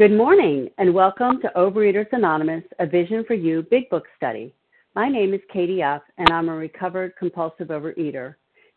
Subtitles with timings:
[0.00, 4.54] Good morning, and welcome to Overeaters Anonymous, a Vision for You Big Book Study.
[4.94, 8.36] My name is Katie F., and I'm a recovered compulsive overeater.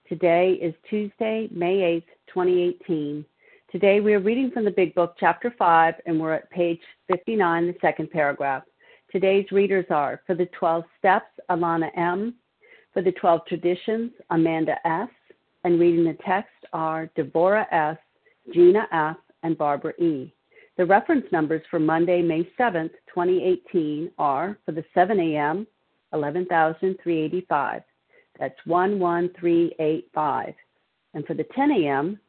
[0.10, 3.24] Today is Tuesday, May 8th, 2018.
[3.72, 7.68] Today we are reading from the Big Book, Chapter 5, and we're at page 59,
[7.68, 8.64] the second paragraph.
[9.10, 12.36] Today's readers are For the 12 Steps, Alana M.
[12.92, 15.08] For the 12 Traditions, Amanda S.
[15.64, 17.98] And reading the text are Deborah S.,
[18.54, 20.34] Gina F., and Barbara E.
[20.78, 25.68] The reference numbers for Monday, May 7th, 2018 are for the 7 a.m.,
[26.14, 27.82] 11,385.
[28.40, 30.54] That's 11385.
[31.14, 32.20] And for the 10 a.m.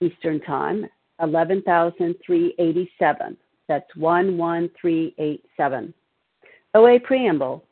[0.00, 0.86] Eastern Time,
[1.20, 3.36] 11,387.
[3.68, 5.94] That's 11387.
[6.74, 7.64] OA Preamble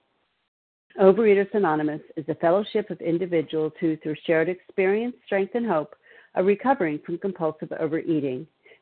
[1.01, 5.97] Overeaters Anonymous is a fellowship of individuals who, through shared experience, strength, and hope,
[6.37, 8.47] are recovering from compulsive overeating.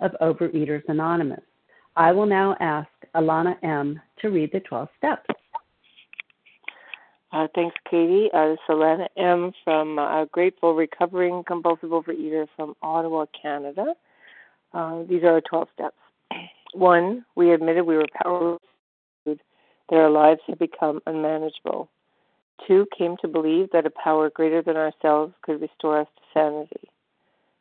[0.00, 1.42] of Overeaters Anonymous.
[1.96, 4.00] I will now ask Alana M.
[4.20, 5.26] to read the 12 steps.
[7.32, 8.28] Uh, thanks, Katie.
[8.32, 9.52] Uh, this is Alana M.
[9.64, 13.94] from uh, Grateful Recovering Compulsive Overeater from Ottawa, Canada.
[14.72, 15.96] Uh, these are our 12 steps.
[16.74, 18.60] One, we admitted we were powerless
[19.90, 21.88] that our lives had become unmanageable.
[22.66, 26.88] Two, came to believe that a power greater than ourselves could restore us to sanity.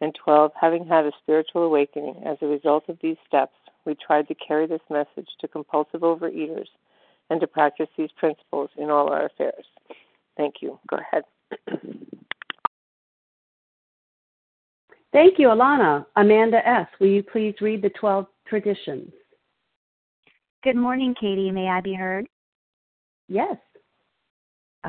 [0.00, 3.54] and 12, having had a spiritual awakening as a result of these steps,
[3.84, 6.68] we tried to carry this message to compulsive overeaters
[7.30, 9.64] and to practice these principles in all our affairs.
[10.36, 10.78] Thank you.
[10.88, 11.24] Go ahead.
[15.12, 16.04] Thank you, Alana.
[16.16, 19.10] Amanda S., will you please read the 12 traditions?
[20.62, 21.50] Good morning, Katie.
[21.50, 22.26] May I be heard?
[23.28, 23.56] Yes.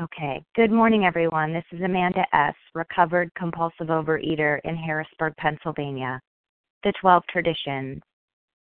[0.00, 0.42] Okay.
[0.56, 1.52] Good morning, everyone.
[1.52, 6.18] This is Amanda S., recovered compulsive overeater in Harrisburg, Pennsylvania.
[6.84, 8.00] The 12 traditions.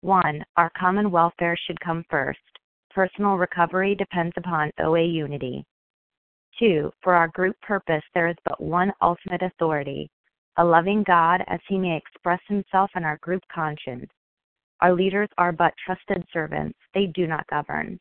[0.00, 0.43] 1.
[0.56, 2.38] Our common welfare should come first.
[2.94, 5.67] Personal recovery depends upon OA unity.
[6.61, 6.91] 2.
[7.03, 10.09] For our group purpose, there is but one ultimate authority
[10.56, 14.11] a loving God as he may express himself in our group conscience.
[14.81, 18.00] Our leaders are but trusted servants, they do not govern.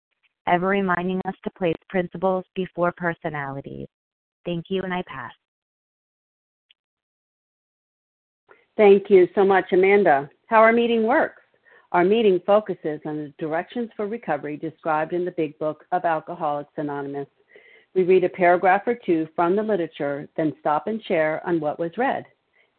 [0.51, 3.87] ever reminding us to place principles before personalities.
[4.45, 5.31] Thank you, and I pass.
[8.77, 10.29] Thank you so much, Amanda.
[10.47, 11.41] How our meeting works.
[11.91, 16.71] Our meeting focuses on the directions for recovery described in the Big Book of Alcoholics
[16.77, 17.27] Anonymous.
[17.93, 21.79] We read a paragraph or two from the literature, then stop and share on what
[21.79, 22.25] was read.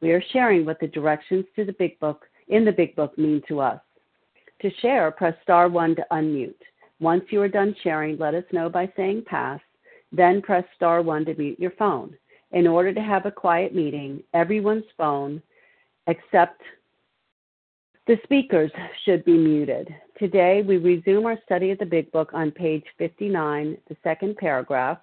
[0.00, 3.42] We are sharing what the directions to the Big Book in the Big Book mean
[3.48, 3.80] to us.
[4.62, 6.54] To share, press star one to unmute.
[7.00, 9.60] Once you are done sharing, let us know by saying pass,
[10.10, 12.16] then press star one to mute your phone.
[12.52, 15.42] In order to have a quiet meeting, everyone's phone
[16.06, 16.62] except
[18.06, 18.70] the speakers
[19.04, 19.94] should be muted.
[20.18, 24.98] Today, we resume our study of the Big Book on page 59, the second paragraph,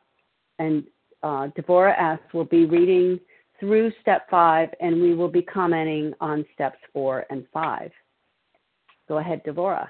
[0.58, 0.84] and
[1.22, 2.20] uh, Devorah S.
[2.34, 3.20] will be reading
[3.60, 7.92] through step five, and we will be commenting on steps four and five.
[9.08, 9.88] Go ahead, Devorah.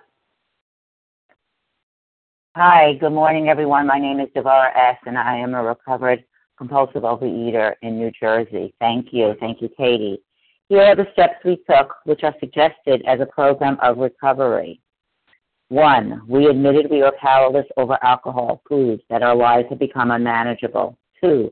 [2.56, 3.88] Hi, good morning, everyone.
[3.88, 6.24] My name is Devorah S., and I am a recovered
[6.58, 8.74] compulsive overeater in New Jersey.
[8.80, 9.36] Thank you.
[9.40, 10.22] Thank you, Katie.
[10.70, 14.80] Here are the steps we took, which are suggested as a program of recovery.
[15.68, 20.98] One, we admitted we were powerless over alcohol, foods, that our lives had become unmanageable.
[21.22, 21.52] Two,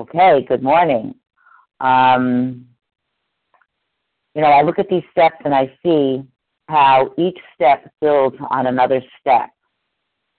[0.00, 1.14] Okay, good morning.
[1.80, 2.66] Um,
[4.34, 6.22] you know, I look at these steps and I see
[6.68, 9.50] how each step builds on another step.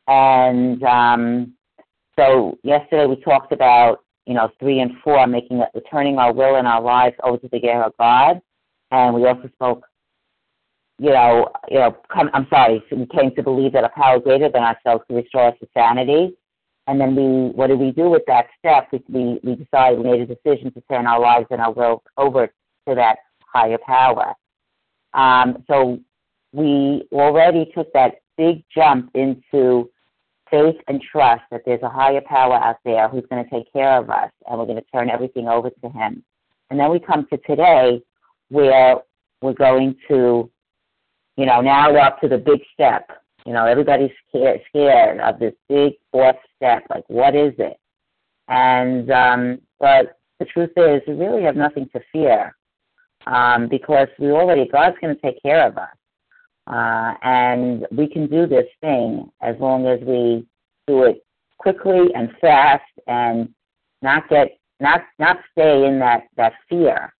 [0.07, 1.53] And um,
[2.17, 6.55] so yesterday we talked about you know, three and four, making it, turning our will
[6.55, 8.41] and our lives over to the care of God.
[8.91, 9.85] And we also spoke,
[10.99, 14.49] you know, you know, come, I'm sorry, we came to believe that a power greater
[14.49, 16.35] than ourselves could restore us to sanity.
[16.87, 18.89] And then we, what did we do with that step?
[19.09, 22.47] We, we, decided, we made a decision to turn our lives and our will over
[22.47, 24.33] to that higher power.
[25.13, 25.99] Um, so
[26.51, 29.89] we already took that big jump into
[30.51, 33.97] faith and trust that there's a higher power out there who's going to take care
[33.97, 36.23] of us and we're going to turn everything over to him.
[36.69, 38.01] And then we come to today
[38.49, 38.97] where
[39.41, 40.49] we're going to,
[41.35, 43.09] you know, now we're up to the big step.
[43.45, 46.83] You know, everybody's scared, scared of this big fourth step.
[46.89, 47.77] Like, what is it?
[48.47, 52.55] And, um, but the truth is, we really have nothing to fear
[53.27, 55.95] um, because we already, God's going to take care of us.
[56.67, 60.45] Uh, and we can do this thing as long as we
[60.87, 61.23] do it
[61.59, 63.49] quickly and fast and
[64.01, 67.13] not get not not stay in that that fear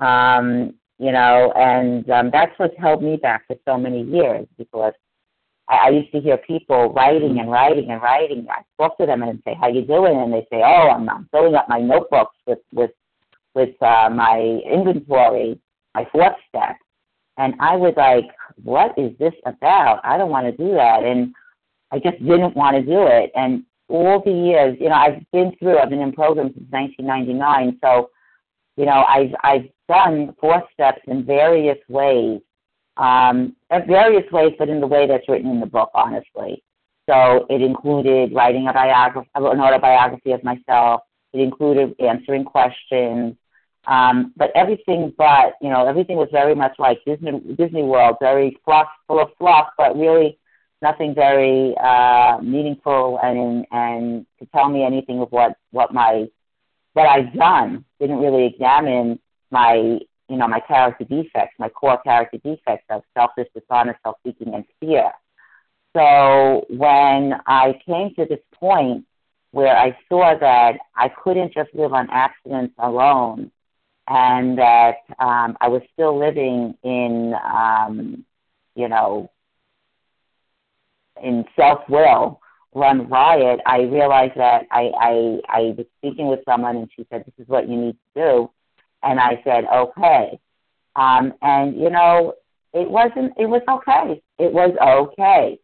[0.00, 4.92] um you know and um that's what's held me back for so many years because
[5.68, 9.22] I, I used to hear people writing and writing and writing i spoke to them
[9.22, 12.36] and say how you doing and they say oh i'm, I'm filling up my notebooks
[12.46, 12.90] with with
[13.54, 15.58] with uh my inventory
[15.94, 16.76] my fourth step
[17.36, 18.24] and I was like,
[18.62, 20.00] what is this about?
[20.04, 21.02] I don't want to do that.
[21.02, 21.34] And
[21.90, 23.32] I just didn't want to do it.
[23.34, 27.78] And all the years, you know, I've been through, I've been in programs since 1999.
[27.82, 28.10] So,
[28.76, 32.40] you know, I've, I've done four steps in various ways,
[32.96, 36.62] um, various ways, but in the way that's written in the book, honestly.
[37.08, 41.02] So it included writing a biography, an autobiography of myself.
[41.32, 43.36] It included answering questions.
[43.86, 48.56] Um, but everything but, you know, everything was very much like Disney Disney World, very
[48.64, 50.38] fluff, full of fluff, but really
[50.80, 56.26] nothing very uh, meaningful and and to tell me anything of what what my
[56.94, 57.84] what I've done.
[58.00, 59.18] Didn't really examine
[59.50, 64.64] my you know my character defects, my core character defects of selfish, dishonest, self-seeking, and
[64.80, 65.12] fear.
[65.96, 69.04] So when I came to this point
[69.52, 73.52] where I saw that I couldn't just live on accidents alone,
[74.08, 78.24] and that um, I was still living in, um,
[78.74, 79.30] you know,
[81.22, 82.40] in self will
[82.74, 87.24] run riot, I realized that I, I I was speaking with someone and she said,
[87.24, 88.50] This is what you need to do
[89.04, 90.38] and I said, Okay.
[90.96, 92.34] Um and you know,
[92.72, 94.22] it wasn't it was okay.
[94.38, 95.58] It was okay.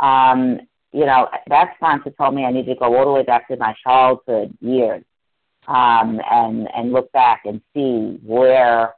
[0.00, 0.60] Um,
[0.92, 3.56] you know, that sponsor told me I needed to go all the way back to
[3.56, 5.04] my childhood years
[5.68, 8.94] um, and and look back and see where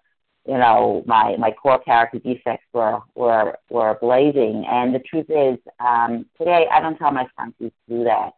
[0.47, 4.65] you know my my core character defects were were were blazing.
[4.69, 8.33] And the truth is, um, today I don't tell my sponsors to do that.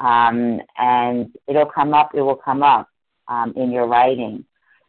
[0.00, 2.10] Um, and it'll come up.
[2.14, 2.88] It will come up
[3.26, 4.44] um, in your writing.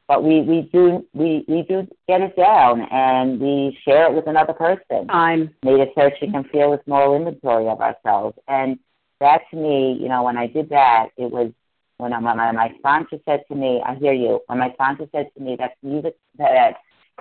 [0.10, 4.26] But we, we do we, we do get it down and we share it with
[4.26, 5.06] another person.
[5.08, 8.36] I'm made a searching and fearless moral inventory of ourselves.
[8.48, 8.80] And
[9.20, 11.52] that to me, you know, when I did that, it was
[11.98, 14.40] when my, my sponsor said to me, I hear you.
[14.48, 16.78] When my sponsor said to me, that's music that,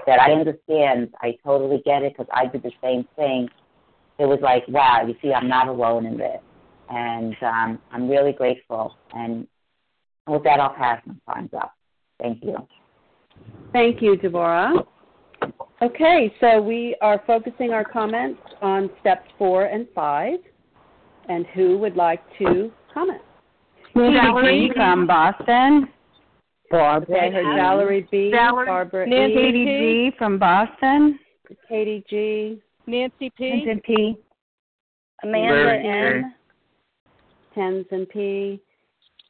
[0.07, 3.51] that I understand, I totally get it because I did the same thing.
[4.19, 6.41] It was like, wow, you see, I'm not alone in this.
[6.89, 8.95] And um, I'm really grateful.
[9.13, 9.47] And
[10.27, 11.75] with that, I'll pass my time's up.
[12.19, 12.57] Thank you.
[13.73, 14.73] Thank you, Deborah.
[15.81, 20.39] Okay, so we are focusing our comments on steps four and five.
[21.29, 23.21] And who would like to comment?
[23.95, 25.89] Valerie from Boston.
[26.71, 27.17] Barbara.
[27.17, 28.31] Okay, heard Valerie B.
[28.31, 29.37] Valerie, Barbara Nancy E.
[29.37, 30.17] Katie G.
[30.19, 31.19] from Boston.
[31.69, 32.61] Katie G.
[32.87, 33.65] Nancy P.
[33.65, 34.17] Nancy P.
[35.23, 36.35] Amanda Larry N.
[37.57, 38.61] Tenzin P.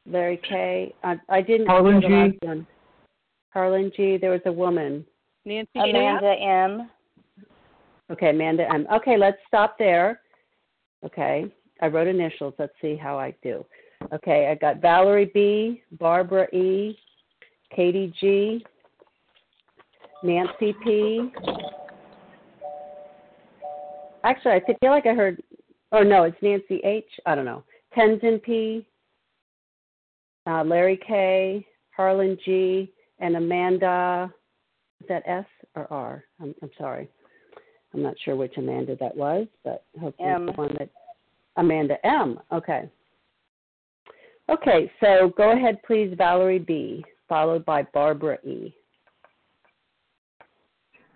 [0.07, 0.95] Larry K.
[1.05, 2.39] I, I didn't Harlan G.
[3.59, 3.65] last.
[3.65, 4.17] Harlan G.
[4.17, 5.05] There was a woman.
[5.45, 6.91] Nancy Amanda M.
[8.11, 8.87] Okay, Amanda M.
[8.93, 10.21] Okay, let's stop there.
[11.05, 11.47] Okay,
[11.81, 12.55] I wrote initials.
[12.59, 13.65] Let's see how I do.
[14.13, 16.97] Okay, I got Valerie B, Barbara E,
[17.75, 18.65] Katie G,
[20.23, 21.31] Nancy P.
[24.25, 25.43] Actually, I feel like I heard,
[25.93, 27.05] oh no, it's Nancy H.
[27.27, 27.63] I don't know.
[27.97, 28.87] Tenzin P,
[30.47, 34.33] uh, Larry K, Harlan G, and Amanda.
[35.01, 36.25] Is that S or R?
[36.41, 37.09] I'm, I'm sorry.
[37.95, 40.49] I'm not sure which Amanda that was, but hopefully M.
[40.49, 40.91] it's the one that
[41.57, 42.39] Amanda M.
[42.53, 42.89] Okay.
[44.51, 48.75] Okay, so go ahead, please, Valerie B, followed by Barbara E.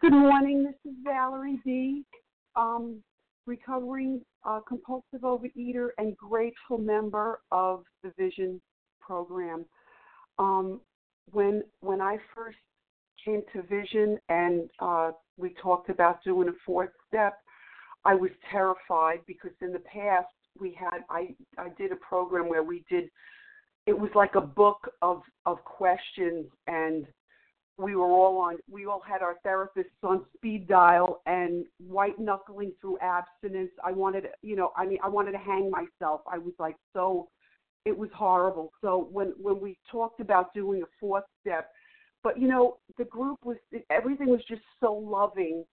[0.00, 0.64] Good morning.
[0.64, 2.04] This is Valerie B.,
[2.56, 3.02] um,
[3.47, 8.61] recovering uh, compulsive overeater and grateful member of the Vision
[9.00, 9.64] program.
[10.38, 10.80] Um,
[11.31, 12.59] when when I first
[13.25, 17.38] came to Vision and uh, we talked about doing a fourth step,
[18.05, 20.26] I was terrified because in the past
[20.59, 23.11] we had I I did a program where we did
[23.87, 27.07] it was like a book of of questions and
[27.79, 32.73] we were all on we all had our therapists on speed dial and white knuckling
[32.81, 33.71] through abstinence.
[33.85, 36.21] I wanted you know i mean i wanted to hang myself.
[36.31, 37.29] I was like so
[37.85, 38.73] it was horrible.
[38.81, 41.71] So when when we talked about doing a fourth step
[42.23, 43.57] but you know the group was
[43.91, 45.65] everything was just so loving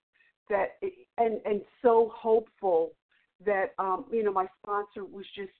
[0.49, 2.91] that it, and and so hopeful
[3.45, 5.51] that um you know my sponsor was just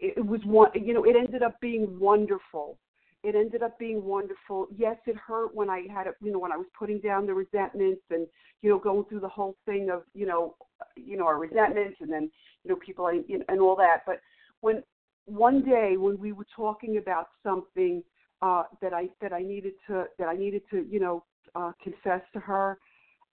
[0.00, 2.78] it was one you know it ended up being wonderful.
[3.22, 4.66] It ended up being wonderful.
[4.76, 7.34] Yes it hurt when i had it you know when i was putting down the
[7.34, 8.26] resentments and
[8.62, 10.56] you know going through the whole thing of you know
[10.96, 12.30] you know our resentments and then
[12.64, 13.98] you know people know, and all that.
[14.06, 14.20] But
[14.60, 14.82] when
[15.26, 18.02] one day when we were talking about something
[18.42, 22.20] uh that i that i needed to that i needed to you know uh confess
[22.32, 22.78] to her.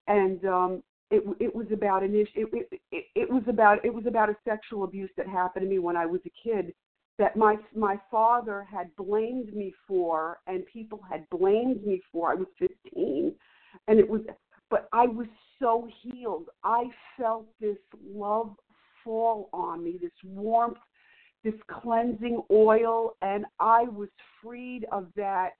[0.07, 3.93] And um it it was about an issue it, it it it was about it
[3.93, 6.73] was about a sexual abuse that happened to me when I was a kid
[7.17, 12.31] that my my father had blamed me for and people had blamed me for.
[12.31, 13.33] I was 15
[13.87, 14.21] and it was
[14.69, 15.27] but I was
[15.59, 16.49] so healed.
[16.63, 16.85] I
[17.17, 18.55] felt this love
[19.03, 20.77] fall on me this warmth
[21.43, 24.09] this cleansing oil and I was
[24.41, 25.51] freed of that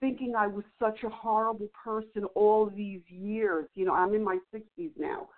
[0.00, 3.66] thinking I was such a horrible person all these years.
[3.74, 5.28] You know, I'm in my 60s now.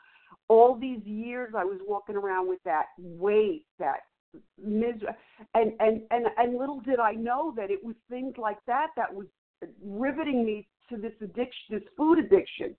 [0.48, 4.00] All these years I was walking around with that weight, that
[4.62, 5.08] misery,
[5.54, 9.12] and and and and little did I know that it was things like that that
[9.12, 9.26] was
[9.84, 12.74] riveting me to this addiction, this food addiction.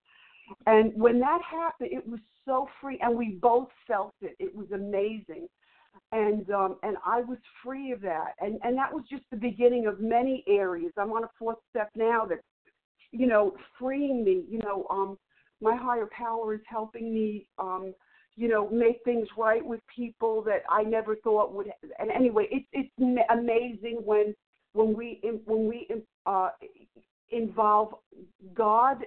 [0.67, 4.36] And when that happened, it was so free, and we both felt it.
[4.39, 5.48] It was amazing,
[6.12, 9.88] and um, and I was free of that, and and that was just the beginning
[9.88, 10.91] of many areas.
[10.97, 12.39] I'm on a fourth step now that,
[13.12, 14.43] you know, freeing me.
[14.50, 15.17] You know, um,
[15.62, 17.47] my higher power is helping me.
[17.57, 17.93] Um,
[18.35, 21.67] you know, make things right with people that I never thought would.
[22.00, 24.33] And anyway, it's it's amazing when
[24.73, 25.88] when we when we
[26.25, 26.50] uh,
[27.31, 27.95] involve
[28.53, 29.05] God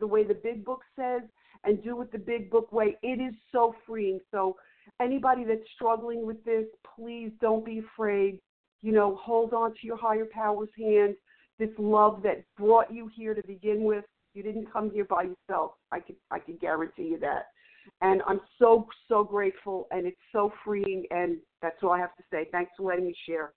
[0.00, 1.22] the way the big book says
[1.64, 2.96] and do it the big book way.
[3.02, 4.20] It is so freeing.
[4.30, 4.56] So
[5.00, 6.64] anybody that's struggling with this,
[6.96, 8.40] please don't be afraid.
[8.82, 11.14] You know, hold on to your higher power's hand.
[11.58, 14.04] This love that brought you here to begin with.
[14.34, 15.72] You didn't come here by yourself.
[15.92, 17.46] I can I can guarantee you that.
[18.00, 21.04] And I'm so so grateful, and it's so freeing.
[21.10, 22.48] And that's all I have to say.
[22.50, 23.52] Thanks for letting me share.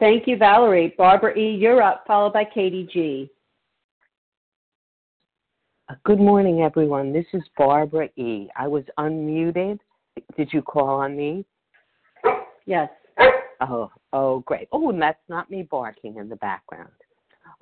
[0.00, 0.94] Thank you, Valerie.
[0.96, 3.30] Barbara E., you're up, followed by Katie G.
[5.88, 7.12] Uh, good morning, everyone.
[7.12, 8.48] This is Barbara E.
[8.56, 9.78] I was unmuted.
[10.36, 11.44] Did you call on me?
[12.66, 12.90] Yes.
[13.60, 14.68] Oh, oh, great.
[14.70, 16.92] Oh, and that's not me barking in the background.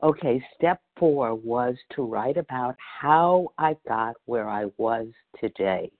[0.03, 5.07] Okay, step four was to write about how I got where I was
[5.41, 5.91] today,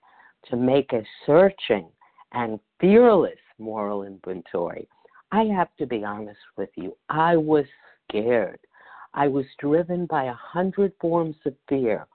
[0.51, 1.89] to make a searching
[2.33, 4.87] and fearless moral inventory
[5.33, 6.97] I have to be honest with you.
[7.09, 7.65] I was
[8.09, 8.61] scared.
[9.15, 12.07] I was driven by a hundred forms of fear.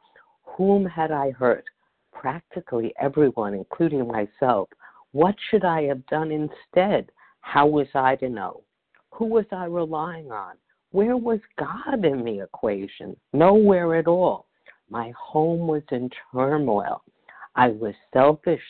[0.58, 1.66] Whom had I hurt?
[2.14, 4.70] Practically everyone, including myself.
[5.12, 7.12] What should I have done instead?
[7.42, 8.64] How was I to know?
[9.12, 10.56] Who was I relying on?
[10.92, 13.16] Where was God in the equation?
[13.34, 14.48] Nowhere at all.
[14.90, 17.02] My home was in turmoil.
[17.56, 18.62] I was selfish,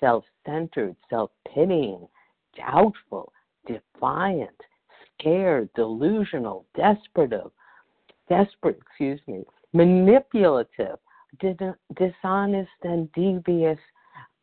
[0.00, 2.06] self centered, self pitying,
[2.56, 3.32] doubtful,
[3.66, 4.50] defiant,
[5.18, 7.32] scared, delusional, desperate,
[8.28, 10.98] desperate, excuse me, manipulative,
[11.40, 13.78] dishonest, and devious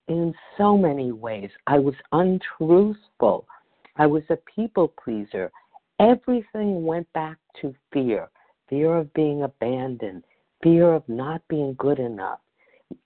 [0.08, 1.50] in so many ways.
[1.68, 3.48] I was untruthful.
[3.98, 5.52] I was a people pleaser.
[6.00, 8.30] Everything went back to fear
[8.70, 10.24] fear of being abandoned,
[10.64, 12.40] fear of not being good enough.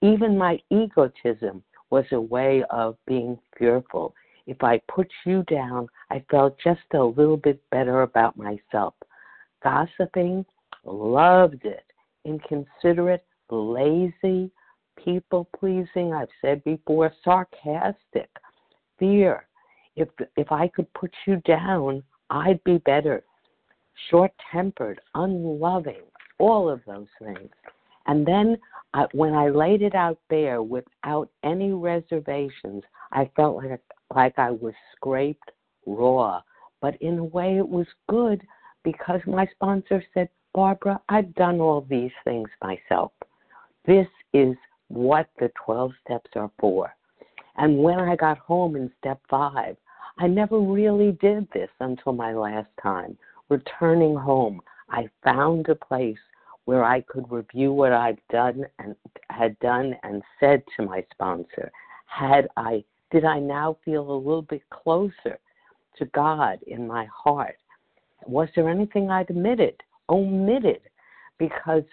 [0.02, 4.14] Even my egotism was a way of being fearful.
[4.46, 8.94] If I put you down, I felt just a little bit better about myself.
[9.64, 10.46] Gossiping,
[10.84, 11.86] loved it.
[12.26, 14.52] Inconsiderate, lazy,
[15.04, 18.30] people pleasing, I've said before, sarcastic,
[19.00, 19.48] fear.
[19.96, 23.24] If if I could put you down, I'd be better.
[24.10, 26.02] Short tempered, unloving,
[26.40, 27.50] all of those things.
[28.08, 28.58] And then
[28.94, 33.82] uh, when I laid it out there without any reservations, I felt like
[34.14, 35.52] like I was scraped
[35.86, 36.42] raw.
[36.82, 38.42] But in a way, it was good
[38.84, 43.12] because my sponsor said, Barbara, I've done all these things myself.
[43.86, 44.56] This is
[44.88, 46.94] what the 12 steps are for.
[47.58, 49.78] And when I got home in step five,
[50.18, 53.18] I never really did this until my last time.
[53.50, 56.18] Returning home, I found a place
[56.66, 58.96] where I could review what I've done and
[59.30, 61.72] had done and said to my sponsor.
[62.06, 65.38] Had I did I now feel a little bit closer
[65.98, 67.58] to God in my heart?
[68.26, 70.82] Was there anything I'd omitted, omitted,
[71.38, 71.84] because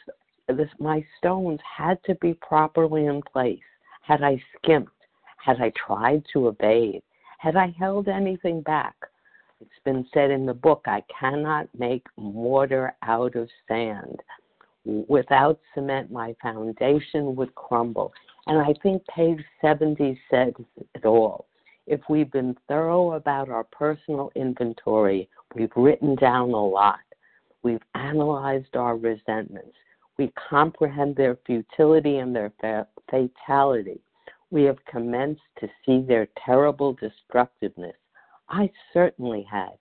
[0.52, 3.60] this, my stones had to be properly in place?
[4.02, 4.92] Had I skimped?
[5.44, 7.02] Had I tried to evade?
[7.38, 8.94] Had I held anything back?
[9.60, 14.20] It's been said in the book I cannot make mortar out of sand.
[14.84, 18.12] Without cement, my foundation would crumble.
[18.46, 20.54] And I think page 70 says
[20.94, 21.46] it all.
[21.86, 27.00] If we've been thorough about our personal inventory, we've written down a lot.
[27.62, 29.76] We've analyzed our resentments.
[30.20, 32.52] We comprehend their futility and their
[33.10, 34.02] fatality.
[34.50, 37.96] We have commenced to see their terrible destructiveness.
[38.50, 39.78] I certainly have.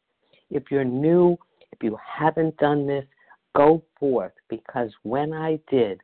[0.50, 1.38] If you're new,
[1.74, 3.04] if you haven't done this,
[3.54, 6.00] go forth because when I did,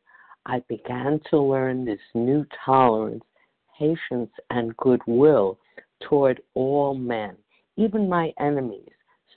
[0.45, 3.23] I began to learn this new tolerance,
[3.79, 5.59] patience, and goodwill
[6.01, 7.37] toward all men,
[7.77, 8.91] even my enemies,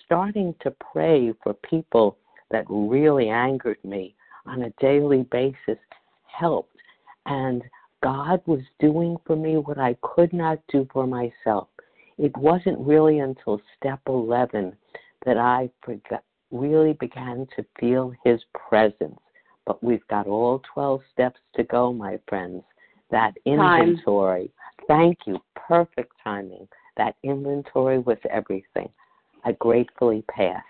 [0.05, 2.19] starting to pray for people
[2.51, 4.17] that really angered me
[4.49, 5.79] on a daily basis
[6.27, 6.77] helped.
[7.27, 7.63] And
[8.03, 11.69] God was doing for me what I could not do for myself.
[12.17, 14.75] It wasn't really until step 11
[15.25, 15.71] that I
[16.51, 19.19] really began to feel His presence
[19.69, 22.63] but we've got all 12 steps to go, my friends.
[23.11, 24.51] That inventory.
[24.89, 24.89] Time.
[24.89, 25.39] Thank you.
[25.55, 26.67] Perfect timing.
[26.97, 28.89] That inventory was everything.
[29.45, 30.63] I gratefully pass.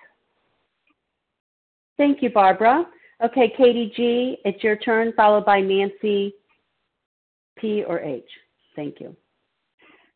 [1.97, 2.87] Thank you, Barbara.
[3.21, 6.33] Okay, Katie G, it's your turn, followed by Nancy
[7.59, 8.23] P or H.
[8.77, 9.17] Thank you.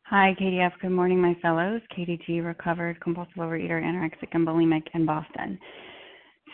[0.05, 0.73] Hi, Katie F.
[0.81, 1.81] Good morning, my fellows.
[1.95, 5.59] Katie G, recovered compulsive overeater, anorexic, and bulimic in Boston.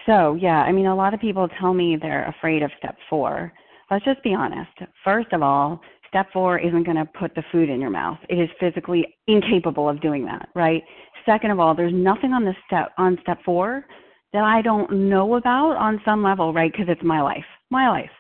[0.07, 3.53] So, yeah, I mean, a lot of people tell me they're afraid of step four.
[3.91, 4.71] Let's just be honest.
[5.05, 8.19] First of all, step four isn't going to put the food in your mouth.
[8.31, 10.83] It is physically incapable of doing that, right?
[11.27, 13.85] Second of all, there's nothing on the step on step four
[14.33, 16.71] that I don't know about on some level, right?
[16.71, 18.11] Because it's my life, my life.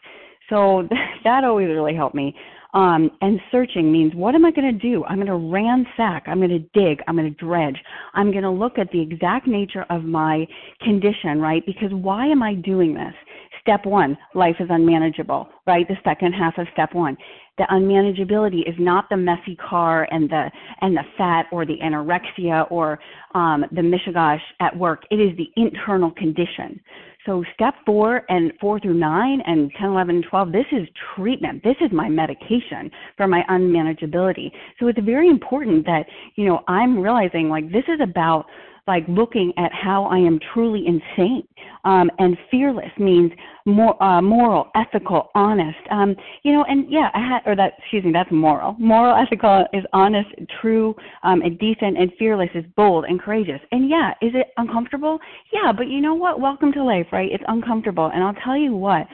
[0.48, 0.88] So
[1.24, 2.34] that always really helped me.
[2.74, 5.02] Um, and searching means what am I going to do?
[5.04, 6.24] I'm going to ransack.
[6.26, 7.00] I'm going to dig.
[7.08, 7.78] I'm going to dredge.
[8.12, 10.46] I'm going to look at the exact nature of my
[10.82, 11.64] condition, right?
[11.64, 13.14] Because why am I doing this?
[13.62, 15.86] Step one, life is unmanageable, right?
[15.88, 17.16] The second half of step one.
[17.58, 22.70] The unmanageability is not the messy car and the and the fat or the anorexia
[22.70, 22.98] or
[23.34, 25.02] um, the mishigash at work.
[25.10, 26.80] It is the internal condition.
[27.26, 31.62] So step four and four through nine and 10, 11, and 12, this is treatment.
[31.62, 34.50] This is my medication for my unmanageability.
[34.80, 38.46] So it's very important that, you know, I'm realizing like this is about
[38.88, 41.46] like looking at how I am truly insane.
[41.84, 43.30] Um, and fearless means
[43.66, 45.78] more uh, moral, ethical, honest.
[45.90, 48.74] Um, you know, and yeah, I had, or that excuse me, that's moral.
[48.78, 50.28] Moral, ethical is honest,
[50.60, 53.60] true, um, and decent, and fearless is bold and courageous.
[53.70, 55.18] And yeah, is it uncomfortable?
[55.52, 56.40] Yeah, but you know what?
[56.40, 57.30] Welcome to life, right?
[57.30, 59.06] It's uncomfortable, and I'll tell you what.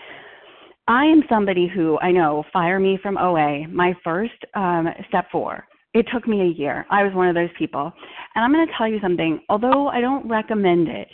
[0.87, 3.67] I am somebody who I know fire me from OA.
[3.69, 6.87] My first um, step four it took me a year.
[6.91, 7.93] I was one of those people.
[8.35, 11.09] And I'm going to tell you something, although I don't recommend it,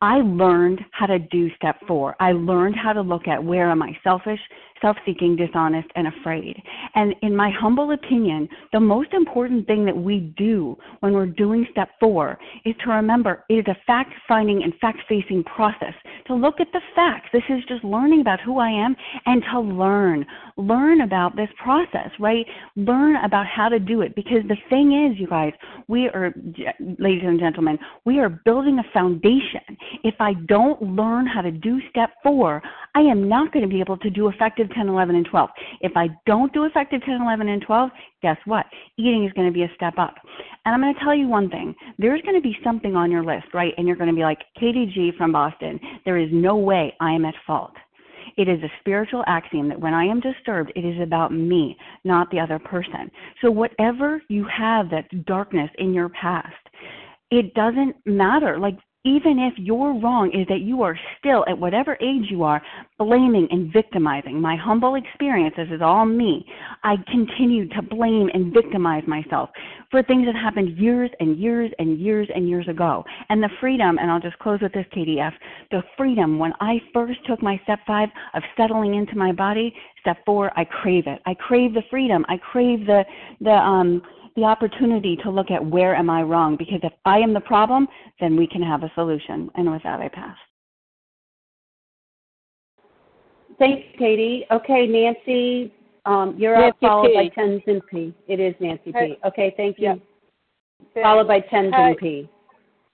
[0.00, 2.16] I learned how to do step four.
[2.20, 4.40] I learned how to look at where am I selfish,
[4.84, 6.62] self seeking, dishonest, and afraid.
[6.94, 11.66] And in my humble opinion, the most important thing that we do when we're doing
[11.70, 15.94] step four is to remember it is a fact finding and fact facing process.
[16.26, 17.28] To look at the facts.
[17.32, 18.94] This is just learning about who I am
[19.24, 20.26] and to learn.
[20.58, 22.44] Learn about this process, right?
[22.76, 24.14] Learn about how to do it.
[24.14, 25.52] Because the thing is, you guys,
[25.88, 26.34] we are,
[26.98, 29.78] ladies and gentlemen, we are building a foundation.
[30.02, 32.62] If I don't learn how to do step four,
[32.94, 35.50] I am not going to be able to do effective 10, 11, and 12.
[35.80, 37.90] If I don't do effective 10, 11, and 12,
[38.22, 38.66] guess what?
[38.98, 40.14] Eating is going to be a step up.
[40.64, 41.74] And I'm going to tell you one thing.
[41.98, 43.74] There's going to be something on your list, right?
[43.76, 47.12] And you're going to be like, Katie G from Boston, there is no way I
[47.12, 47.72] am at fault.
[48.36, 52.30] It is a spiritual axiom that when I am disturbed, it is about me, not
[52.30, 53.10] the other person.
[53.40, 56.52] So, whatever you have that's darkness in your past,
[57.30, 58.58] it doesn't matter.
[58.58, 62.62] Like, even if you're wrong is that you are still, at whatever age you are,
[62.98, 64.40] blaming and victimizing.
[64.40, 66.46] My humble experience, this is all me.
[66.82, 69.50] I continue to blame and victimize myself
[69.90, 73.04] for things that happened years and years and years and years ago.
[73.28, 75.34] And the freedom, and I'll just close with this, Katie F,
[75.70, 80.16] the freedom when I first took my step five of settling into my body, step
[80.24, 81.20] four, I crave it.
[81.26, 82.24] I crave the freedom.
[82.28, 83.04] I crave the,
[83.40, 84.00] the, um,
[84.36, 87.86] the opportunity to look at where am I wrong because if I am the problem,
[88.20, 89.50] then we can have a solution.
[89.54, 90.36] And with that, I pass.
[93.58, 94.44] Thanks, Katie.
[94.50, 95.72] Okay, Nancy,
[96.06, 97.14] um, you're Nancy up, followed P.
[97.14, 98.14] by Tenzin P.
[98.26, 99.06] It is Nancy Hi.
[99.06, 99.16] P.
[99.24, 100.00] Okay, thank you.
[100.94, 101.02] Yeah.
[101.02, 101.94] Followed by Tenzin Hi.
[101.98, 102.28] P.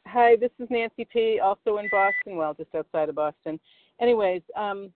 [0.07, 1.41] Hi, this is Nancy P.
[1.43, 3.59] Also in Boston, well, just outside of Boston.
[4.01, 4.93] Anyways, um,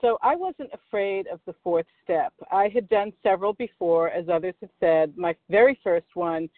[0.00, 2.32] so I wasn't afraid of the fourth step.
[2.50, 5.16] I had done several before, as others have said.
[5.16, 6.48] My very first one,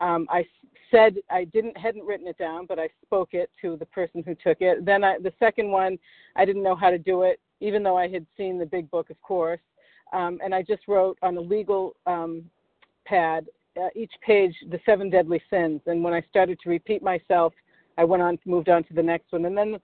[0.00, 0.44] um, I
[0.90, 4.34] said I didn't hadn't written it down, but I spoke it to the person who
[4.34, 4.84] took it.
[4.84, 5.98] Then I, the second one,
[6.36, 9.10] I didn't know how to do it, even though I had seen the big book,
[9.10, 9.60] of course.
[10.12, 12.44] Um, and I just wrote on a legal um,
[13.06, 13.46] pad
[13.80, 15.80] uh, each page the seven deadly sins.
[15.86, 17.54] And when I started to repeat myself,
[17.96, 19.78] I went on, moved on to the next one, and then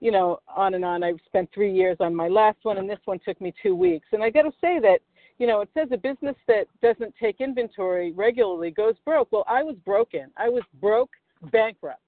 [0.00, 1.02] you know, on and on.
[1.02, 4.06] I spent three years on my last one, and this one took me two weeks.
[4.12, 4.98] And I got to say that,
[5.38, 9.32] you know, it says a business that doesn't take inventory regularly goes broke.
[9.32, 10.30] Well, I was broken.
[10.36, 11.10] I was broke,
[11.50, 12.00] bankrupt,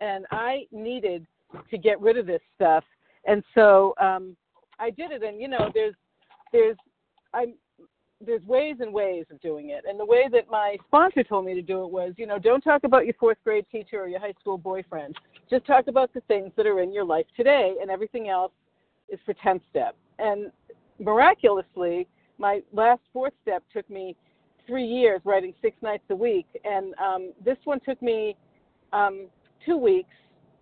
[0.00, 1.26] and I needed
[1.70, 2.84] to get rid of this stuff.
[3.24, 4.36] And so um,
[4.78, 5.22] I did it.
[5.22, 5.94] And you know, there's,
[6.52, 6.76] there's,
[7.34, 7.54] I'm,
[8.24, 9.84] there's ways and ways of doing it.
[9.88, 12.60] And the way that my sponsor told me to do it was, you know, don't
[12.62, 15.16] talk about your fourth grade teacher or your high school boyfriend.
[15.48, 18.52] Just talk about the things that are in your life today, and everything else
[19.08, 19.96] is for 10th step.
[20.18, 20.50] And
[20.98, 24.16] miraculously, my last fourth step took me
[24.66, 26.46] three years writing six nights a week.
[26.64, 28.36] And um, this one took me
[28.92, 29.28] um,
[29.64, 30.10] two weeks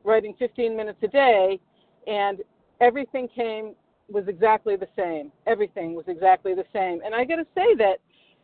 [0.05, 1.59] writing 15 minutes a day.
[2.07, 2.39] And
[2.81, 3.75] everything came
[4.09, 5.33] was exactly the same.
[5.47, 7.01] Everything was exactly the same.
[7.05, 7.97] And I got to say that,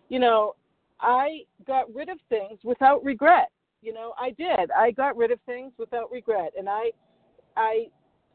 [0.09, 0.55] you know,
[1.01, 3.51] I got rid of things without regret.
[3.81, 4.71] You know, I did.
[4.71, 6.93] I got rid of things without regret, and I,
[7.57, 7.87] I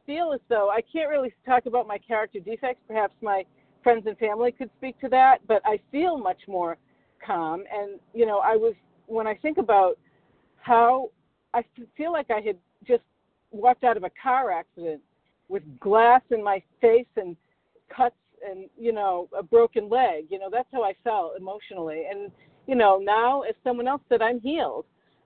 [0.06, 2.82] feel as though I can't really talk about my character defects.
[2.86, 3.44] Perhaps my
[3.82, 6.78] friends and family could speak to that, but I feel much more
[7.26, 7.64] calm.
[7.74, 8.74] And you know, I was
[9.06, 9.98] when I think about
[10.58, 11.12] how
[11.54, 11.64] I
[11.96, 13.04] feel like I had just
[13.52, 15.02] walked out of a car accident
[15.50, 17.36] with glass in my face and
[17.96, 18.16] cuts
[18.48, 20.26] and you know a broken leg.
[20.30, 22.04] You know that's how i felt emotionally.
[22.10, 22.32] And
[22.68, 24.86] you know now as someone else said i'm healed.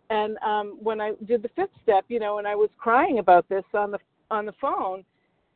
[0.10, 3.48] And um when i did the fifth step you know and i was crying about
[3.50, 5.04] this on the on the phone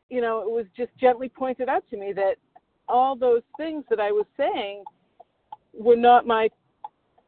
[0.09, 2.35] you know it was just gently pointed out to me that
[2.87, 4.83] all those things that i was saying
[5.73, 6.47] were not my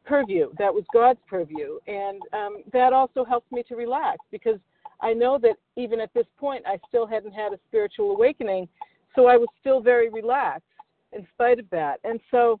[0.04, 0.50] purview.
[0.58, 1.78] That was god's purview.
[1.86, 4.58] And um that also helped me to relax because
[5.00, 8.68] i know that even at this point i still hadn't had a spiritual awakening
[9.18, 10.62] so I was still very relaxed
[11.12, 11.98] in spite of that.
[12.04, 12.60] And so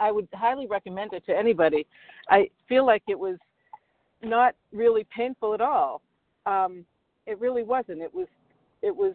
[0.00, 1.86] I would highly recommend it to anybody.
[2.30, 3.36] I feel like it was
[4.22, 6.00] not really painful at all.
[6.46, 6.86] Um,
[7.26, 8.00] it really wasn't.
[8.00, 8.28] It was
[8.80, 9.14] it was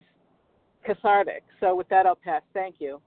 [0.86, 1.44] cathartic.
[1.60, 2.44] So with that, I'll pass.
[2.54, 3.02] Thank you.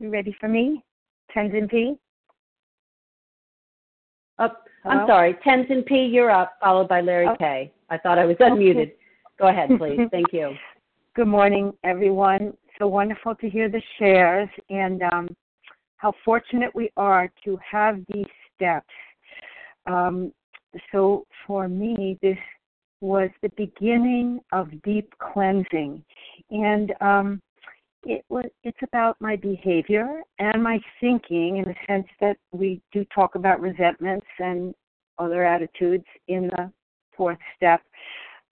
[0.00, 0.84] You ready for me?
[1.34, 1.96] Tenzin P?
[4.38, 4.50] Oh,
[4.84, 5.34] I'm sorry.
[5.44, 7.36] Tenzin P, you're up, followed by Larry oh.
[7.36, 7.72] K.
[7.90, 8.92] I thought I was unmuted.
[9.38, 9.98] Go ahead, please.
[10.10, 10.54] Thank you.
[11.16, 12.56] Good morning, everyone.
[12.78, 15.28] So wonderful to hear the shares and um,
[15.96, 18.86] how fortunate we are to have these steps.
[19.86, 20.32] Um,
[20.92, 22.38] so for me, this
[23.00, 26.04] was the beginning of deep cleansing.
[26.50, 27.42] And um,
[28.04, 33.04] it was it's about my behavior and my thinking in the sense that we do
[33.14, 34.74] talk about resentments and
[35.18, 36.70] other attitudes in the
[37.16, 37.82] fourth step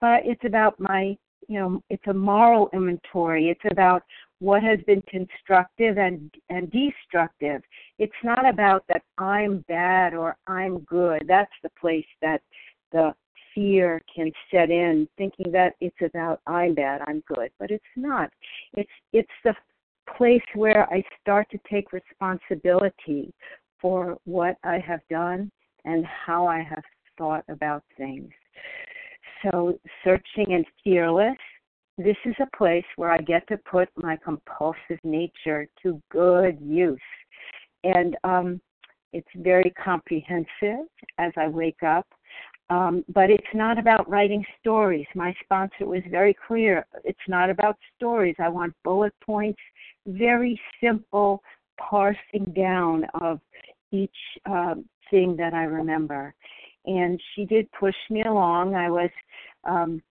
[0.04, 3.50] but it's about my you know it's a moral inventory.
[3.50, 4.04] It's about
[4.40, 7.62] what has been constructive and and destructive.
[8.00, 11.24] It's not about that i'm bad or i'm good.
[11.28, 12.42] That's the place that
[12.92, 13.14] the
[13.54, 18.30] fear can set in thinking that it's about I'm bad, I'm good, but it's not.
[18.74, 19.56] It's it's the
[20.18, 23.34] place where I start to take responsibility
[23.80, 25.52] for what I have done
[25.86, 26.84] and how I have
[27.18, 28.30] thought about things.
[29.44, 31.38] So searching and fearless,
[31.98, 37.00] this is a place where I get to put my compulsive nature to good use.
[37.84, 38.62] And um,
[39.12, 40.88] it's very comprehensive
[41.18, 42.08] as I wake up.
[42.70, 45.06] Um, but it's not about writing stories.
[45.16, 46.86] My sponsor was very clear.
[47.04, 48.36] It's not about stories.
[48.40, 49.60] I want bullet points,
[50.08, 51.44] very simple
[51.78, 53.40] parsing down of
[53.92, 54.16] each
[54.50, 54.76] uh,
[55.12, 56.34] thing that I remember.
[56.86, 58.76] And she did push me along.
[58.76, 59.10] I was
[59.66, 60.02] um,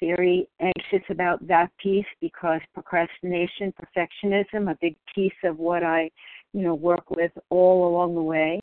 [0.00, 6.10] very anxious about that piece because procrastination, perfectionism, a big piece of what I,
[6.52, 8.60] you know, work with all along the way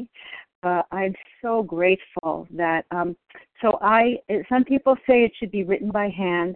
[0.64, 3.16] uh, I'm so grateful that um,
[3.62, 4.18] so I
[4.50, 6.56] some people say it should be written by hand.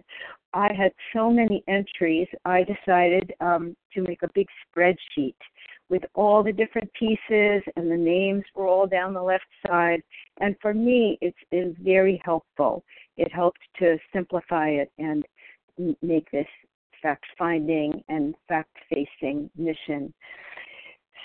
[0.52, 2.28] I had so many entries.
[2.44, 5.34] I decided um, to make a big spreadsheet
[5.88, 10.02] with all the different pieces and the names were all down the left side.
[10.40, 12.84] And for me, it's been very helpful.
[13.16, 15.24] It helped to simplify it and
[16.02, 16.46] make this
[17.02, 20.12] fact finding and fact facing mission.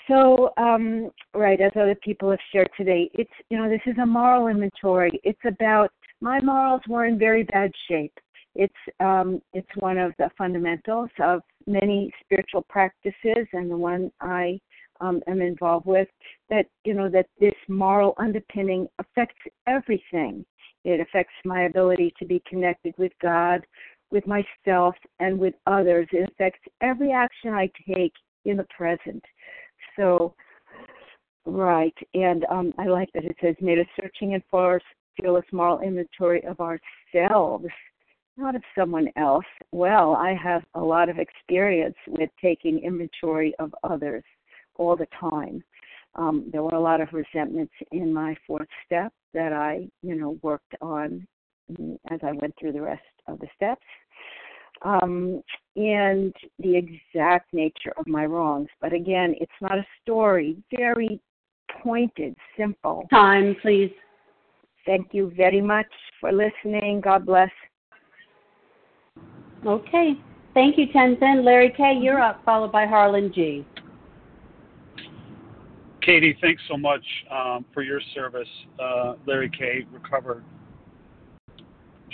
[0.08, 4.06] So, um, right, as other people have shared today, it's you know this is a
[4.06, 5.20] moral inventory.
[5.22, 8.14] It's about my morals were in very bad shape.
[8.54, 14.58] It's um, it's one of the fundamentals of many spiritual practices, and the one I
[15.00, 16.08] um, am involved with.
[16.50, 20.44] That you know that this moral underpinning affects everything.
[20.84, 23.64] It affects my ability to be connected with God,
[24.10, 26.08] with myself, and with others.
[26.12, 28.12] It affects every action I take
[28.44, 29.22] in the present.
[29.96, 30.34] So,
[31.46, 34.80] right, and um, I like that it says made a searching and far
[35.20, 37.66] fearless moral inventory of ourselves,
[38.36, 39.44] not of someone else.
[39.72, 44.24] Well, I have a lot of experience with taking inventory of others
[44.76, 45.62] all the time.
[46.14, 50.38] Um, there were a lot of resentments in my fourth step that I, you know,
[50.42, 51.26] worked on
[52.10, 53.84] as I went through the rest of the steps
[54.84, 55.42] um,
[55.76, 58.68] and the exact nature of my wrongs.
[58.80, 61.20] But again, it's not a story, very
[61.82, 63.06] pointed, simple.
[63.10, 63.92] Time, please.
[64.84, 65.86] Thank you very much
[66.20, 67.00] for listening.
[67.00, 67.50] God bless.
[69.64, 70.14] Okay.
[70.54, 71.44] Thank you, Tenzin.
[71.44, 73.64] Larry K., you're up, followed by Harlan G.
[76.02, 78.48] Katie, thanks so much um, for your service.
[78.78, 80.44] Uh, Larry K., recovered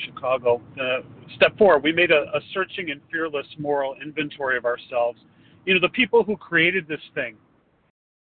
[0.05, 0.63] Chicago.
[0.81, 1.01] Uh,
[1.37, 5.19] step four, we made a, a searching and fearless moral inventory of ourselves.
[5.65, 7.37] You know, the people who created this thing,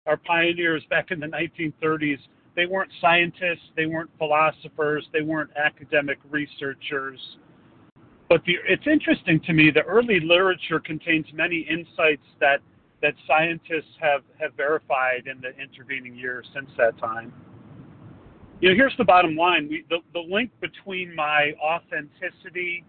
[0.06, 2.18] our pioneers back in the 1930s,
[2.56, 7.18] they weren't scientists, they weren't philosophers, they weren't academic researchers.
[8.28, 12.60] But the, it's interesting to me the early literature contains many insights that
[13.02, 17.34] that scientists have, have verified in the intervening years since that time.
[18.60, 22.84] You know, here's the bottom line: we, the the link between my authenticity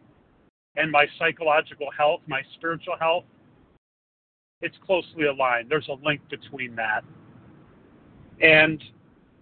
[0.76, 3.24] and my psychological health, my spiritual health,
[4.62, 5.70] it's closely aligned.
[5.70, 7.04] There's a link between that,
[8.42, 8.82] and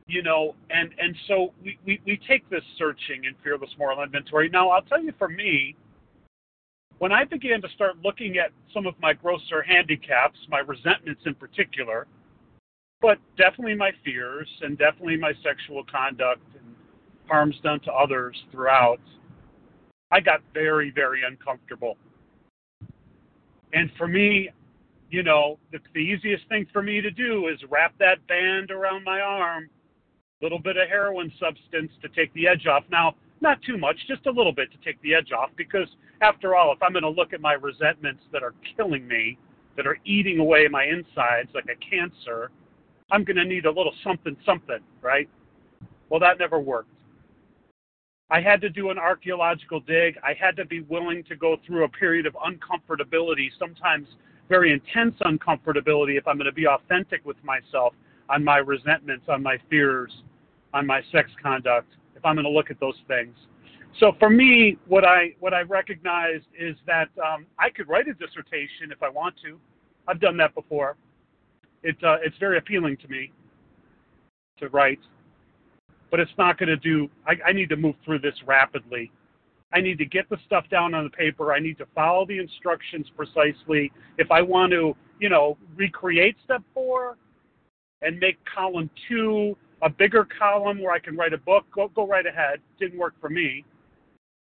[0.08, 4.50] you know, and and so we, we, we take this searching and fearless moral inventory.
[4.50, 5.76] Now, I'll tell you, for me,
[7.00, 11.36] when I began to start looking at some of my grosser handicaps, my resentments in
[11.36, 12.08] particular,
[13.04, 16.74] but definitely my fears and definitely my sexual conduct and
[17.28, 19.02] harms done to others throughout,
[20.10, 21.98] I got very, very uncomfortable.
[23.74, 24.50] And for me,
[25.10, 29.04] you know, the, the easiest thing for me to do is wrap that band around
[29.04, 29.70] my arm
[30.42, 32.84] a little bit of heroin substance to take the edge off.
[32.90, 35.90] Now, not too much, just a little bit to take the edge off, because
[36.22, 39.38] after all, if I'm going to look at my resentments that are killing me,
[39.76, 42.50] that are eating away my insides like a cancer,
[43.12, 45.30] I'm going to need a little something, something, right?
[46.10, 46.90] Well, that never worked.
[48.30, 50.18] I had to do an archaeological dig.
[50.24, 54.08] I had to be willing to go through a period of uncomfortability, sometimes
[54.50, 57.94] very intense uncomfortability, if I'm going to be authentic with myself
[58.30, 60.12] on my resentments, on my fears,
[60.74, 63.36] on my sex conduct if I'm going to look at those things.
[64.00, 68.14] So for me, what I what I recognize is that um, I could write a
[68.14, 69.60] dissertation if I want to.
[70.08, 70.96] I've done that before.
[71.84, 73.32] It uh, it's very appealing to me
[74.60, 75.00] to write,
[76.12, 77.10] but it's not going to do.
[77.28, 79.12] I, I need to move through this rapidly.
[79.74, 81.52] I need to get the stuff down on the paper.
[81.52, 83.92] I need to follow the instructions precisely.
[84.18, 87.18] If I want to, you know, recreate step four
[88.04, 92.08] and make column two a bigger column where I can write a book, go, go
[92.08, 92.60] right ahead.
[92.80, 93.66] Didn't work for me.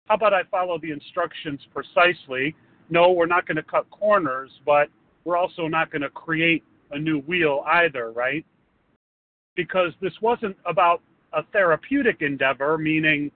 [0.06, 2.54] How about I follow the instructions precisely?
[2.88, 4.88] No, we're not going to cut corners, but
[5.24, 8.44] we're also not going to create a new wheel either, right?
[9.56, 11.00] Because this wasn't about
[11.32, 13.30] a therapeutic endeavor, meaning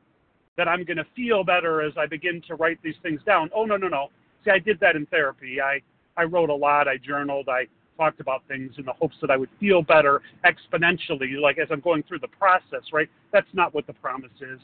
[0.57, 3.51] that I'm going to feel better as I begin to write these things down.
[3.55, 4.09] Oh, no, no, no.
[4.45, 5.61] See, I did that in therapy.
[5.61, 5.81] I,
[6.17, 9.37] I wrote a lot, I journaled, I talked about things in the hopes that I
[9.37, 13.09] would feel better exponentially, like as I'm going through the process, right?
[13.33, 14.61] That's not what the promise is.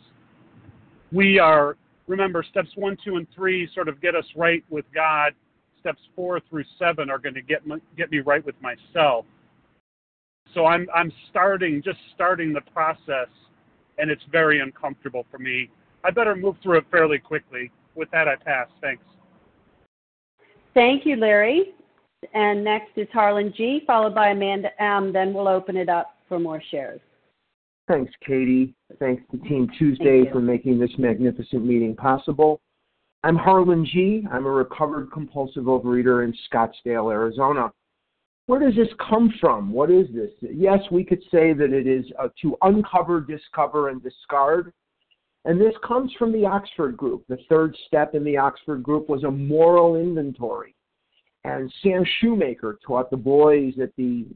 [1.13, 5.33] We are, remember, steps one, two, and three sort of get us right with God.
[5.85, 9.27] Steps four through seven are going to get me, get me right with myself.
[10.55, 13.29] So I'm I'm starting, just starting the process,
[13.99, 15.69] and it's very uncomfortable for me.
[16.03, 17.71] I better move through it fairly quickly.
[17.95, 18.69] With that, I pass.
[18.81, 19.05] Thanks.
[20.73, 21.75] Thank you, Larry.
[22.33, 25.13] And next is Harlan G., followed by Amanda M.
[25.13, 27.01] Then we'll open it up for more shares.
[27.89, 28.75] Thanks, Katie.
[28.99, 32.63] Thanks to Team Tuesday for making this magnificent meeting possible.
[33.25, 34.23] I'm Harlan G.
[34.31, 37.73] I'm a recovered compulsive overeater in Scottsdale, Arizona.
[38.45, 39.73] Where does this come from?
[39.73, 40.29] What is this?
[40.43, 44.75] Yes, we could say that it is uh, to uncover, discover, and discard.
[45.47, 47.25] And this comes from the Oxford group.
[47.27, 50.75] The third step in the Oxford group was a moral inventory.
[51.45, 54.27] And Sam Shoemaker taught the boys at the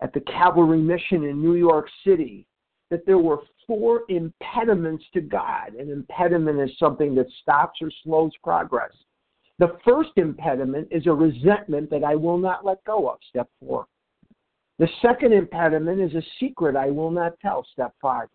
[0.00, 2.44] at the Calvary mission in New York City
[2.92, 5.74] that there were four impediments to God.
[5.74, 8.92] An impediment is something that stops or slows progress.
[9.58, 13.86] The first impediment is a resentment that I will not let go of, step four.
[14.78, 18.28] The second impediment is a secret I will not tell, step five.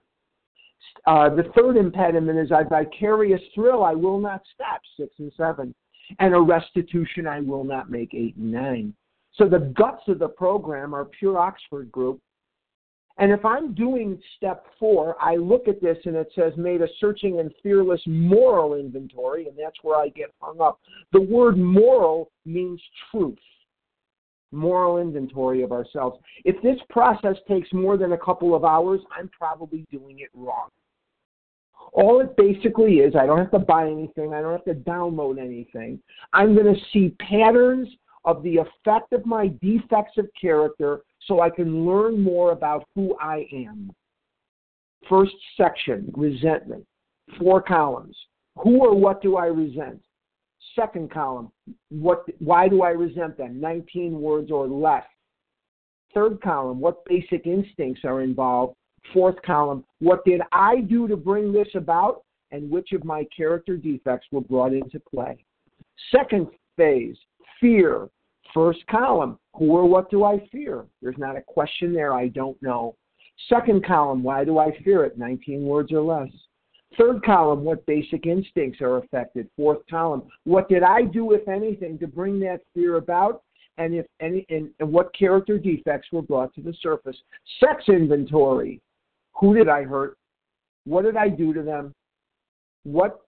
[1.05, 5.73] Uh, the third impediment is a vicarious thrill I will not stop, six and seven
[6.19, 8.93] and a restitution I will not make eight and nine.
[9.35, 12.19] So the guts of the program are pure Oxford group.
[13.19, 16.87] And if I'm doing step four, I look at this and it says made a
[16.99, 20.79] searching and fearless moral inventory, and that's where I get hung up.
[21.13, 23.39] The word moral means truth.
[24.51, 26.19] Moral inventory of ourselves.
[26.45, 30.69] If this process takes more than a couple of hours, I'm probably doing it wrong.
[31.93, 35.39] All it basically is, I don't have to buy anything, I don't have to download
[35.39, 35.99] anything.
[36.33, 37.87] I'm going to see patterns
[38.25, 43.17] of the effect of my defects of character so I can learn more about who
[43.19, 43.91] I am.
[45.09, 46.85] First section, resentment.
[47.39, 48.17] Four columns.
[48.63, 50.01] Who or what do I resent?
[50.75, 51.51] Second column,
[51.89, 53.59] what, why do I resent them?
[53.59, 55.03] 19 words or less.
[56.13, 58.75] Third column, what basic instincts are involved?
[59.13, 62.23] fourth column, what did I do to bring this about?
[62.51, 65.37] and which of my character defects were brought into play.
[66.11, 67.17] Second phase,
[67.59, 68.07] fear.
[68.57, 70.83] First column, who or what do I fear?
[70.99, 72.95] There's not a question there, I don't know.
[73.47, 75.15] Second column, why do I fear it?
[75.15, 76.31] 19 words or less.
[76.97, 79.47] Third column, what basic instincts are affected?
[79.55, 83.43] Fourth column, what did I do, if anything, to bring that fear about?
[83.77, 87.17] And if any, and, and what character defects were brought to the surface?
[87.59, 88.81] Sex inventory.
[89.39, 90.17] Who did I hurt?
[90.85, 91.93] What did I do to them?
[92.85, 93.19] What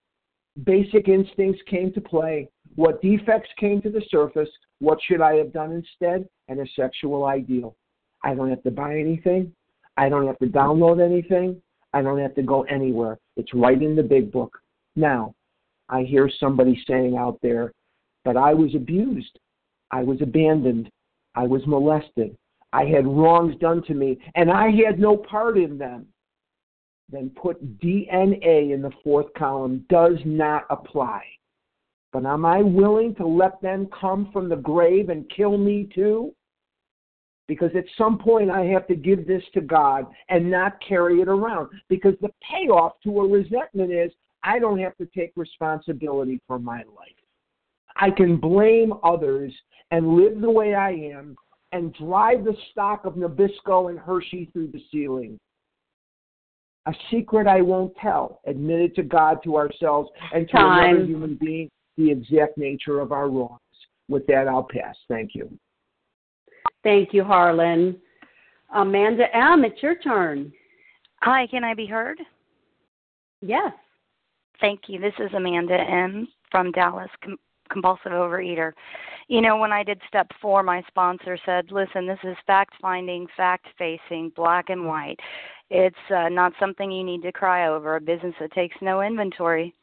[0.64, 2.48] basic instincts came to play?
[2.74, 4.48] What defects came to the surface?
[4.80, 6.28] What should I have done instead?
[6.48, 7.76] And a sexual ideal.
[8.24, 9.52] I don't have to buy anything.
[9.96, 11.60] I don't have to download anything.
[11.92, 13.18] I don't have to go anywhere.
[13.36, 14.58] It's right in the big book.
[14.96, 15.34] Now,
[15.88, 17.72] I hear somebody saying out there,
[18.24, 19.38] but I was abused.
[19.90, 20.90] I was abandoned.
[21.34, 22.36] I was molested.
[22.72, 26.06] I had wrongs done to me, and I had no part in them.
[27.10, 31.22] Then put DNA in the fourth column does not apply.
[32.12, 36.34] But am I willing to let them come from the grave and kill me too?
[37.46, 41.28] Because at some point I have to give this to God and not carry it
[41.28, 41.68] around.
[41.88, 46.78] Because the payoff to a resentment is I don't have to take responsibility for my
[46.78, 47.14] life.
[47.96, 49.52] I can blame others
[49.90, 51.36] and live the way I am
[51.72, 55.38] and drive the stock of Nabisco and Hershey through the ceiling.
[56.86, 60.94] A secret I won't tell, admitted to God, to ourselves, and to Time.
[60.94, 63.60] another human being, the exact nature of our wrongs.
[64.08, 64.96] With that, I'll pass.
[65.08, 65.50] Thank you.
[66.82, 67.96] Thank you, Harlan.
[68.74, 70.52] Amanda M., it's your turn.
[71.22, 72.18] Hi, can I be heard?
[73.42, 73.72] Yes.
[74.60, 75.00] Thank you.
[75.00, 76.28] This is Amanda M.
[76.50, 77.38] from Dallas, com-
[77.70, 78.72] compulsive overeater.
[79.28, 83.26] You know, when I did step four, my sponsor said, listen, this is fact finding,
[83.36, 85.18] fact facing, black and white.
[85.70, 89.74] It's uh, not something you need to cry over, a business that takes no inventory.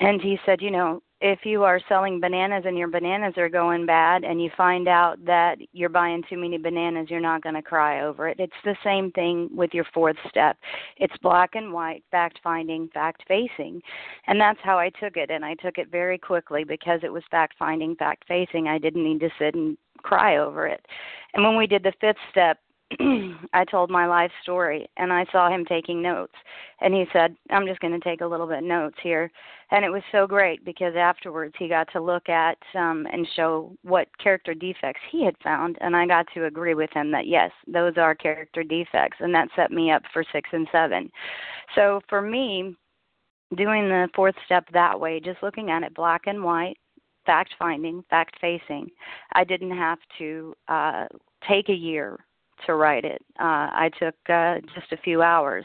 [0.00, 3.86] And he said, you know, if you are selling bananas and your bananas are going
[3.86, 7.62] bad and you find out that you're buying too many bananas, you're not going to
[7.62, 8.38] cry over it.
[8.38, 10.56] It's the same thing with your fourth step.
[10.96, 13.82] It's black and white, fact finding, fact facing.
[14.28, 15.30] And that's how I took it.
[15.30, 18.68] And I took it very quickly because it was fact finding, fact facing.
[18.68, 20.86] I didn't need to sit and cry over it.
[21.34, 22.58] And when we did the fifth step,
[23.52, 26.32] I told my life story and I saw him taking notes.
[26.80, 29.30] And he said, I'm just going to take a little bit of notes here.
[29.70, 33.76] And it was so great because afterwards he got to look at um, and show
[33.82, 35.76] what character defects he had found.
[35.82, 39.18] And I got to agree with him that, yes, those are character defects.
[39.20, 41.10] And that set me up for six and seven.
[41.74, 42.74] So for me,
[43.56, 46.78] doing the fourth step that way, just looking at it black and white,
[47.26, 48.88] fact finding, fact facing,
[49.34, 51.04] I didn't have to uh,
[51.46, 52.18] take a year
[52.66, 53.22] to write it.
[53.38, 55.64] Uh, I took uh, just a few hours,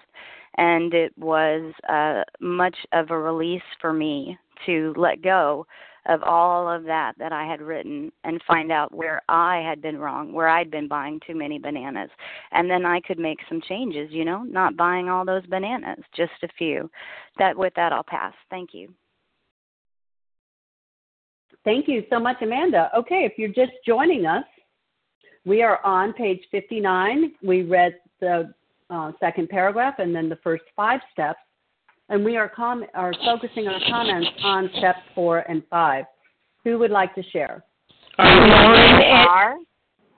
[0.58, 5.66] and it was uh, much of a release for me to let go
[6.06, 9.98] of all of that that I had written and find out where I had been
[9.98, 12.10] wrong, where I'd been buying too many bananas.
[12.52, 16.34] And then I could make some changes, you know, not buying all those bananas, just
[16.44, 16.90] a few.
[17.38, 18.34] That with that I'll pass.
[18.50, 18.94] Thank you.
[21.64, 22.90] Thank you so much, Amanda.
[22.98, 24.44] Okay, if you're just joining us,
[25.46, 27.34] we are on page 59.
[27.44, 28.54] We read the
[28.90, 31.40] uh, second paragraph and then the first five steps,
[32.10, 36.06] and we are, com- are focusing our comments on steps four and five.
[36.64, 37.64] Who would like to share?
[38.20, 39.56] Lauren R.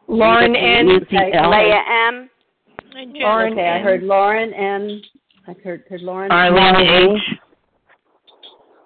[0.07, 0.89] Lauren N.
[1.03, 1.31] Okay.
[1.33, 2.29] Leah M.
[3.15, 3.83] Lauren okay, I N.
[3.83, 5.05] heard Lauren and
[5.47, 6.31] I heard, heard Lauren.
[6.31, 7.39] Arlene H.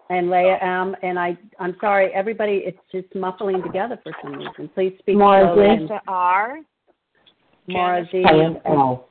[0.10, 0.96] And Leah M.
[1.04, 4.70] And I, I'm sorry, everybody, it's just muffling together for some reason.
[4.74, 5.88] Please speak Mara slowly.
[5.88, 5.94] Z.
[6.08, 6.58] R.
[7.68, 8.24] Mara Z.
[8.24, 9.10] Diane L.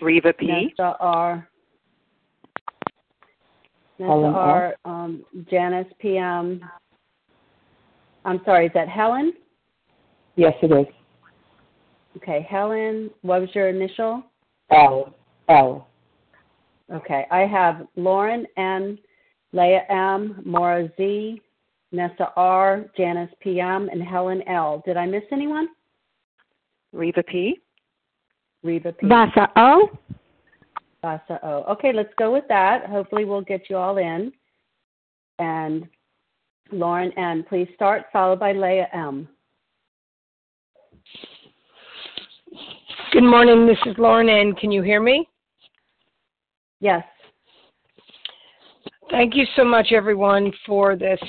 [0.00, 0.46] Reva P.
[0.46, 1.48] Nessa R.
[3.98, 4.74] Nessa Helen R.
[4.84, 6.62] Um, Janice PM.
[8.24, 9.32] I'm sorry, is that Helen?
[10.36, 10.86] Yes, it is.
[12.16, 13.10] Okay, Helen.
[13.22, 14.22] What was your initial?
[14.70, 15.14] L.
[15.48, 15.88] L.
[16.92, 18.98] Okay, I have Lauren N,
[19.52, 21.40] Leah M, Maura Z,
[21.92, 24.82] Nessa R, Janice PM, and Helen L.
[24.86, 25.68] Did I miss anyone?
[26.92, 27.60] Reva P.
[28.62, 29.06] Reva P.
[29.06, 29.90] Vasa O.
[31.02, 31.64] Vasa O.
[31.72, 32.86] Okay, let's go with that.
[32.86, 34.32] Hopefully, we'll get you all in.
[35.38, 35.86] And
[36.70, 39.28] Lauren N, please start, followed by Leah M.
[43.12, 43.66] Good morning.
[43.66, 44.54] This is Lauren N.
[44.54, 45.28] Can you hear me?
[46.80, 47.04] Yes.
[49.10, 51.20] Thank you so much, everyone, for this.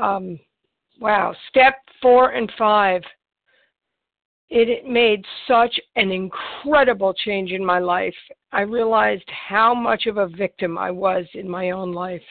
[0.00, 0.38] Um,
[1.00, 3.02] wow, step four and five.
[4.54, 8.14] It, made such an incredible change in my life.
[8.52, 12.22] I realized how much of a victim I was in my own life.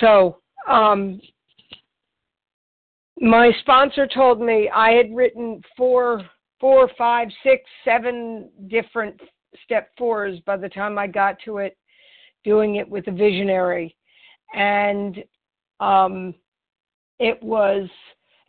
[0.00, 1.18] So, um,
[3.18, 6.22] my sponsor told me I had written four,
[6.60, 9.18] four, five, six, seven different
[9.64, 11.76] step four is by the time I got to it,
[12.44, 13.96] doing it with a visionary,
[14.54, 15.22] and
[15.80, 16.34] um,
[17.18, 17.88] it was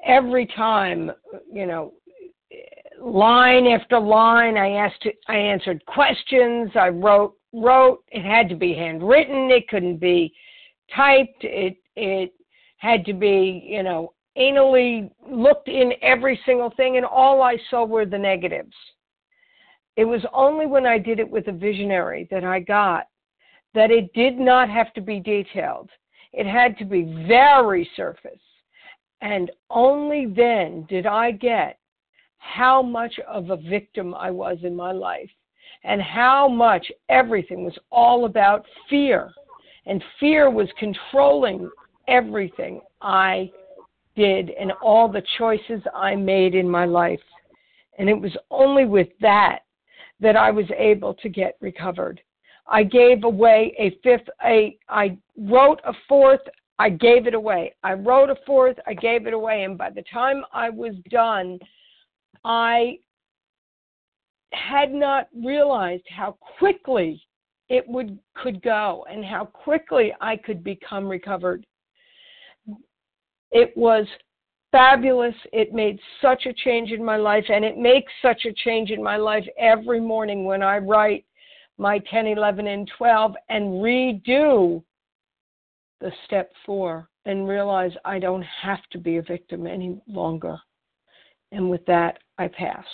[0.06, 1.12] every time,
[1.52, 1.94] you know,
[3.02, 4.58] line after line.
[4.58, 6.70] I asked, I answered questions.
[6.76, 8.04] I wrote, wrote.
[8.10, 9.50] It had to be handwritten.
[9.52, 10.34] It couldn't be
[10.96, 11.44] typed.
[11.44, 12.34] It it
[12.78, 17.86] had to be, you know, anally looked in every single thing, and all I saw
[17.86, 18.76] were the negatives.
[19.98, 23.08] It was only when I did it with a visionary that I got
[23.74, 25.90] that it did not have to be detailed.
[26.34, 28.40] It had to be very surface.
[29.22, 31.80] And only then did I get
[32.38, 35.32] how much of a victim I was in my life
[35.84, 39.32] and how much everything was all about fear.
[39.88, 41.72] And fear was controlling
[42.08, 43.52] everything I
[44.16, 47.20] did and all the choices I made in my life.
[47.98, 49.62] And it was only with that
[50.20, 52.22] that I was able to get recovered.
[52.68, 56.42] I gave away a fifth, a, I wrote a fourth,
[56.80, 57.74] I gave it away.
[57.84, 59.64] I wrote a fourth, I gave it away.
[59.64, 61.60] And by the time I was done,
[62.44, 63.00] I
[64.54, 67.22] had not realized how quickly
[67.70, 71.66] it would could go and how quickly I could become recovered.
[73.52, 74.06] It was
[74.72, 75.36] fabulous.
[75.54, 79.02] It made such a change in my life, and it makes such a change in
[79.02, 81.26] my life every morning when I write
[81.78, 84.84] my 10, 11, and 12 and redo
[86.00, 90.58] the step four and realize I don't have to be a victim any longer.
[91.52, 92.86] And with that, I pass.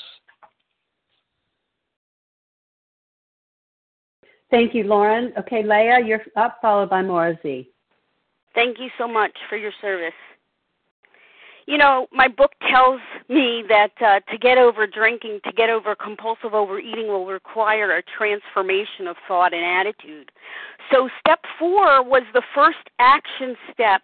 [4.51, 5.33] Thank you, Lauren.
[5.39, 7.69] Okay, Leah, you're up, followed by Maura Z.
[8.53, 10.13] Thank you so much for your service.
[11.65, 12.99] You know, my book tells
[13.29, 18.03] me that uh, to get over drinking, to get over compulsive overeating, will require a
[18.03, 20.31] transformation of thought and attitude.
[20.91, 24.01] So, step four was the first action step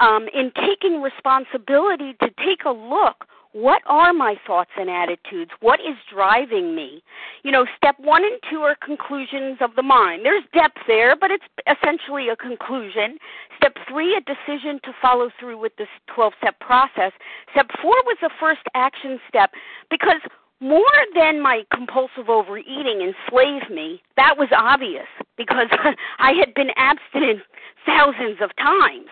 [0.00, 5.50] um, in taking responsibility to take a look what are my thoughts and attitudes?
[5.60, 7.02] What is driving me?
[7.42, 10.24] You know, step one and two are conclusions of the mind.
[10.24, 13.18] There's depth there, but it's essentially a conclusion.
[13.56, 17.12] Step three, a decision to follow through with this 12 step process.
[17.52, 19.50] Step four was the first action step
[19.90, 20.20] because
[20.60, 20.84] more
[21.14, 25.66] than my compulsive overeating enslaved me, that was obvious because
[26.18, 27.40] I had been abstinent
[27.86, 29.08] thousands of times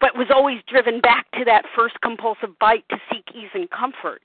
[0.00, 4.22] but was always driven back to that first compulsive bite to seek ease and comfort.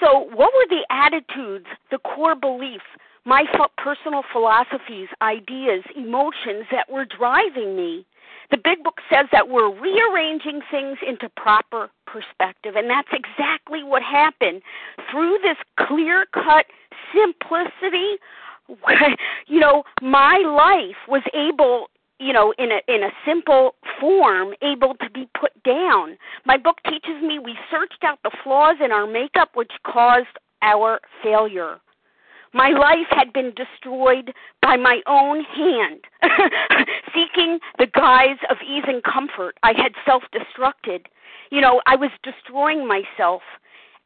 [0.00, 2.84] So, what were the attitudes, the core beliefs,
[3.24, 3.44] my
[3.76, 8.06] personal philosophies, ideas, emotions that were driving me?
[8.50, 14.02] The big book says that we're rearranging things into proper perspective, and that's exactly what
[14.02, 14.62] happened
[15.10, 16.66] through this clear cut
[17.14, 18.16] simplicity.
[19.46, 21.88] you know, my life was able
[22.22, 26.16] you know in a in a simple form able to be put down.
[26.44, 31.00] My book teaches me we searched out the flaws in our makeup which caused our
[31.22, 31.78] failure.
[32.54, 36.04] My life had been destroyed by my own hand
[37.14, 39.56] seeking the guise of ease and comfort.
[39.62, 41.06] I had self destructed
[41.50, 43.42] you know i was destroying myself.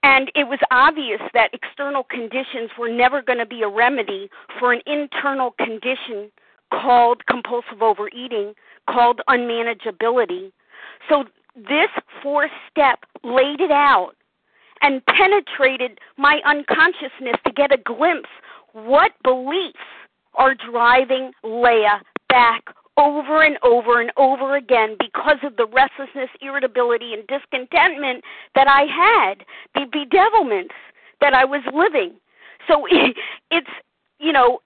[0.02, 4.72] And it was obvious that external conditions were never going to be a remedy for
[4.72, 6.30] an internal condition
[6.72, 8.54] called compulsive overeating,
[8.88, 10.52] called unmanageability.
[11.08, 11.88] So this
[12.22, 14.12] four step laid it out
[14.82, 18.28] and penetrated my unconsciousness to get a glimpse
[18.72, 19.78] what beliefs
[20.34, 22.64] are driving Leah back
[22.98, 28.22] over and over and over again because of the restlessness, irritability, and discontentment
[28.54, 29.44] that I had,
[29.74, 30.74] the bedevilments
[31.20, 32.14] that I was living.
[32.68, 32.86] So
[33.50, 33.70] it's,
[34.18, 34.60] you know,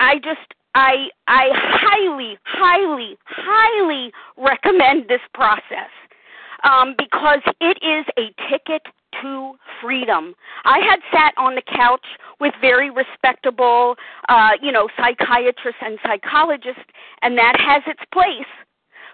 [0.00, 5.90] I just I I highly, highly, highly recommend this process
[6.62, 8.82] um, because it is a ticket
[9.20, 10.34] to freedom.
[10.64, 12.06] I had sat on the couch
[12.38, 13.96] with very respectable,
[14.28, 16.84] uh, you know, psychiatrists and psychologists,
[17.22, 18.46] and that has its place.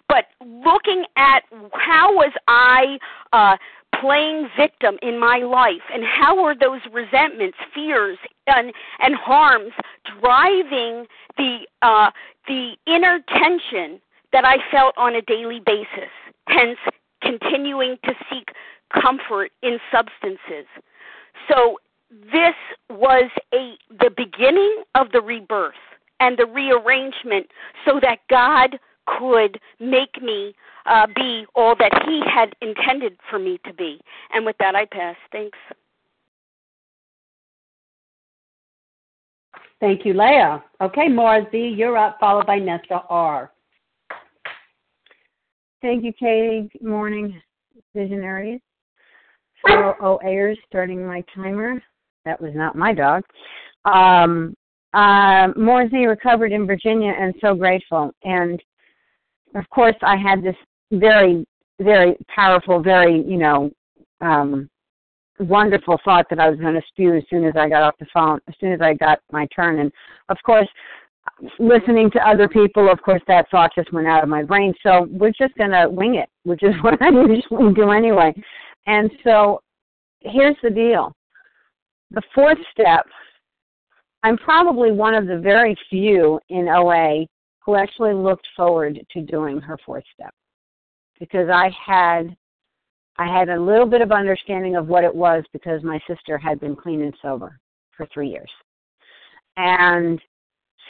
[0.06, 2.98] But looking at how was I
[3.32, 3.56] uh,
[4.00, 5.82] playing victim in my life?
[5.92, 9.72] And how are those resentments fears and and harms
[10.20, 12.10] driving the uh
[12.46, 14.00] the inner tension
[14.32, 16.10] that i felt on a daily basis
[16.48, 16.78] hence
[17.22, 18.50] continuing to seek
[18.92, 20.66] comfort in substances?
[21.48, 21.78] So
[22.10, 22.54] this
[22.90, 25.74] was a the beginning of the rebirth
[26.20, 27.46] and the rearrangement
[27.84, 30.54] so that god could make me
[30.86, 34.00] uh, be all that He had intended for me to be.
[34.32, 35.16] And with that, I pass.
[35.32, 35.58] Thanks.
[39.80, 40.64] Thank you, Leah.
[40.80, 43.50] Okay, Maura Z, you're up, followed by Nessa R.
[45.82, 46.70] Thank you, Katie.
[46.72, 47.38] Good morning,
[47.94, 48.60] visionaries.
[49.66, 51.82] Fellow OAers, starting my timer.
[52.24, 53.22] That was not my dog.
[53.84, 54.54] Um,
[54.94, 58.12] uh, Morzy recovered in Virginia and so grateful.
[58.22, 58.62] And
[59.54, 60.56] of course, I had this
[60.92, 61.46] very,
[61.80, 63.70] very powerful, very, you know,
[64.20, 64.68] um,
[65.38, 68.06] wonderful thought that I was going to spew as soon as I got off the
[68.12, 69.80] phone, as soon as I got my turn.
[69.80, 69.92] And
[70.28, 70.68] of course,
[71.58, 74.72] listening to other people, of course, that thought just went out of my brain.
[74.82, 78.34] So we're just going to wing it, which is what I usually do anyway.
[78.86, 79.60] And so
[80.20, 81.14] here's the deal
[82.10, 83.06] the fourth step
[84.22, 87.26] I'm probably one of the very few in OA
[87.64, 90.34] who actually looked forward to doing her fourth step
[91.18, 92.36] because I had
[93.16, 96.58] I had a little bit of understanding of what it was because my sister had
[96.58, 97.60] been clean and sober
[97.96, 98.50] for 3 years.
[99.56, 100.20] And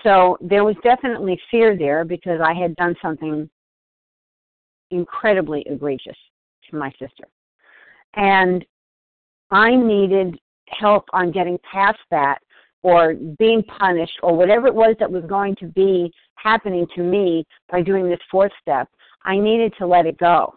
[0.02, 3.48] so there was definitely fear there because I had done something
[4.90, 6.16] incredibly egregious
[6.70, 7.24] to my sister.
[8.14, 8.64] And
[9.50, 12.38] I needed help on getting past that
[12.84, 17.44] or being punished or whatever it was that was going to be happening to me
[17.72, 18.88] by doing this fourth step,
[19.24, 20.54] I needed to let it go.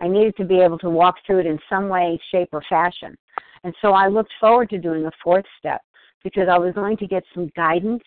[0.00, 3.16] I needed to be able to walk through it in some way, shape, or fashion.
[3.64, 5.80] And so I looked forward to doing a fourth step
[6.22, 8.04] because I was going to get some guidance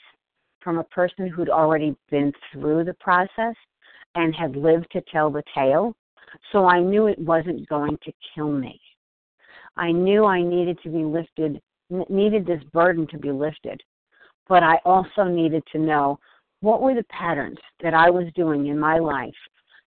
[0.61, 3.55] from a person who'd already been through the process
[4.15, 5.93] and had lived to tell the tale.
[6.53, 8.80] So I knew it wasn't going to kill me.
[9.76, 13.82] I knew I needed to be lifted needed this burden to be lifted.
[14.48, 16.20] But I also needed to know
[16.62, 19.36] what were the patterns that I was doing in my life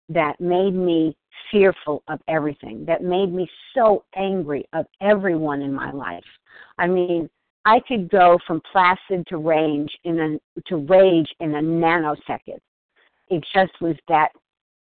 [0.09, 1.17] that made me
[1.51, 6.25] fearful of everything, that made me so angry of everyone in my life.
[6.79, 7.29] I mean,
[7.65, 12.61] I could go from placid to range in a to rage in a nanosecond.
[13.29, 14.31] It just was that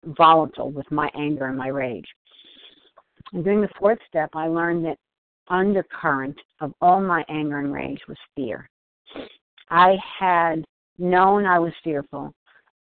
[0.04, 2.08] volatile with my anger and my rage.
[3.32, 4.98] And during the fourth step, I learned that
[5.50, 8.70] undercurrent of all my anger and rage was fear.
[9.68, 10.64] I had
[10.98, 12.32] known I was fearful.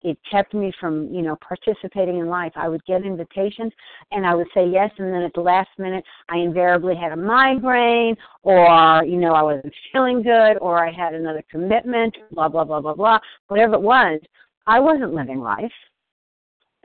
[0.02, 2.52] It kept me from, you know, participating in life.
[2.54, 3.72] I would get invitations
[4.12, 7.16] and I would say yes, and then at the last minute, I invariably had a
[7.16, 12.62] migraine, or, you know, I wasn't feeling good, or I had another commitment, blah, blah,
[12.62, 13.18] blah, blah, blah.
[13.48, 14.20] Whatever it was,
[14.68, 15.72] I wasn't living life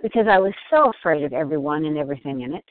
[0.02, 2.66] because I was so afraid of everyone and everything in it.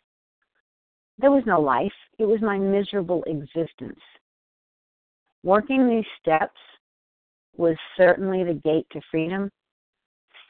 [1.22, 4.00] There was no life, it was my miserable existence.
[5.44, 6.58] Working these steps
[7.56, 9.48] was certainly the gate to freedom.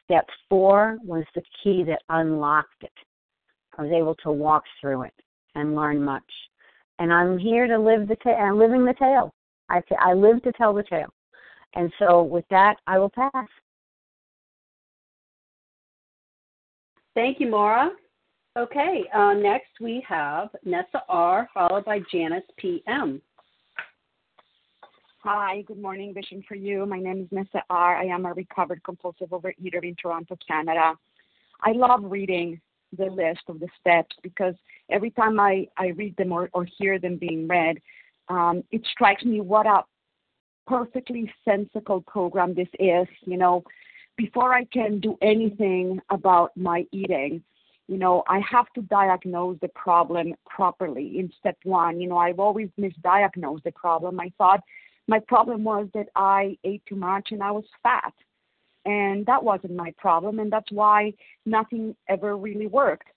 [0.04, 2.92] Step four was the key that unlocked it.
[3.76, 5.14] I was able to walk through it
[5.54, 6.22] and learn much.
[6.98, 8.34] And I'm here to live the tale.
[8.34, 9.32] I'm uh, living the tale.
[9.68, 11.12] I, I live to tell the tale.
[11.74, 13.48] And so with that, I will pass.
[17.14, 17.90] Thank you, Maura.
[18.54, 23.22] Okay, uh, next we have Nessa R, followed by Janice PM.
[25.22, 26.84] Hi, good morning, Vision for You.
[26.84, 27.96] My name is Nessa R.
[27.96, 30.92] I am a recovered compulsive overeater in Toronto, Canada.
[31.62, 32.60] I love reading
[32.98, 34.54] the list of the steps because
[34.90, 37.78] every time I, I read them or, or hear them being read,
[38.28, 39.80] um, it strikes me what a
[40.66, 43.06] perfectly sensical program this is.
[43.24, 43.64] You know,
[44.18, 47.42] before I can do anything about my eating,
[47.88, 52.00] you know, I have to diagnose the problem properly in step one.
[52.00, 54.20] You know, I've always misdiagnosed the problem.
[54.20, 54.60] I thought
[55.08, 58.14] my problem was that I ate too much and I was fat.
[58.84, 60.38] And that wasn't my problem.
[60.38, 61.12] And that's why
[61.46, 63.08] nothing ever really worked.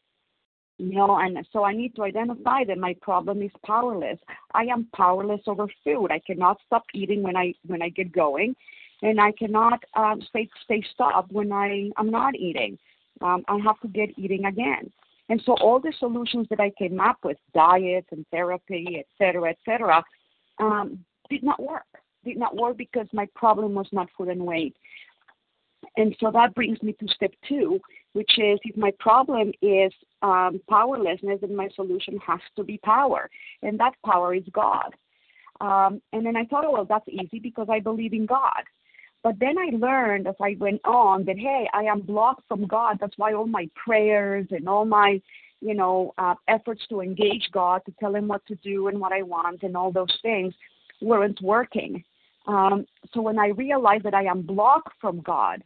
[0.77, 4.19] You know, and so I need to identify that my problem is powerless.
[4.53, 6.11] I am powerless over food.
[6.11, 8.57] I cannot stop eating when I when I get going,
[9.01, 12.77] and I cannot um, stay stay stopped when I am not eating
[13.21, 14.91] um, I have to get eating again.
[15.29, 19.49] And so all the solutions that I came up with, diets and therapy, et cetera,
[19.49, 20.03] et cetera,
[20.59, 21.85] um, did not work.
[22.23, 24.75] Did not work because my problem was not food and weight.
[25.97, 27.79] And so that brings me to step two,
[28.13, 29.91] which is if my problem is
[30.21, 33.29] um, powerlessness, then my solution has to be power.
[33.61, 34.93] And that power is God.
[35.61, 38.63] Um, and then I thought, oh, well, that's easy because I believe in God.
[39.25, 42.99] But then I learned as I went on that, hey, I am blocked from God.
[43.01, 45.19] That's why all my prayers and all my,
[45.61, 49.11] you know, uh, efforts to engage God, to tell Him what to do and what
[49.11, 50.53] I want and all those things
[51.01, 52.03] weren't working.
[52.45, 55.63] Um, so when I realized that I am blocked from God,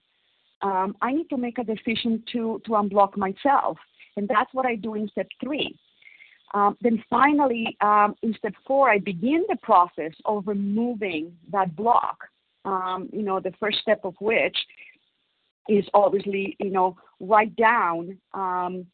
[0.61, 3.77] um, I need to make a decision to, to unblock myself.
[4.15, 5.77] And that's what I do in step three.
[6.53, 12.19] Um, then finally, um, in step four, I begin the process of removing that block.
[12.69, 14.57] Um, you know, the first step of which
[15.67, 18.85] is obviously, you know, write down, um,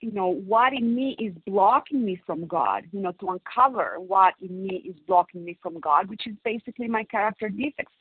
[0.00, 4.34] you know, what in me is blocking me from God, you know, to uncover what
[4.40, 7.92] in me is blocking me from God, which is basically my character defects.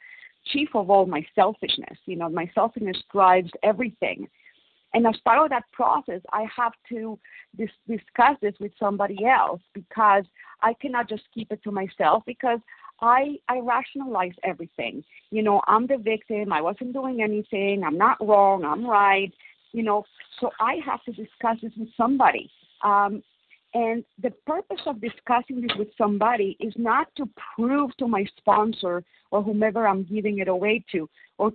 [0.46, 1.98] Chief of all, my selfishness.
[2.06, 4.28] You know, my selfishness drives everything.
[4.94, 7.18] And as part of that process, I have to
[7.58, 10.26] dis- discuss this with somebody else because
[10.62, 12.60] I cannot just keep it to myself because
[13.04, 15.04] I I rationalize everything.
[15.30, 16.54] You know, I'm the victim.
[16.54, 17.84] I wasn't doing anything.
[17.86, 18.64] I'm not wrong.
[18.64, 19.32] I'm right.
[19.74, 20.06] You know,
[20.40, 22.50] so I have to discuss this with somebody.
[22.84, 23.22] Um,
[23.74, 29.04] and the purpose of discussing this with somebody is not to prove to my sponsor
[29.32, 31.52] or whomever I'm giving it away to, or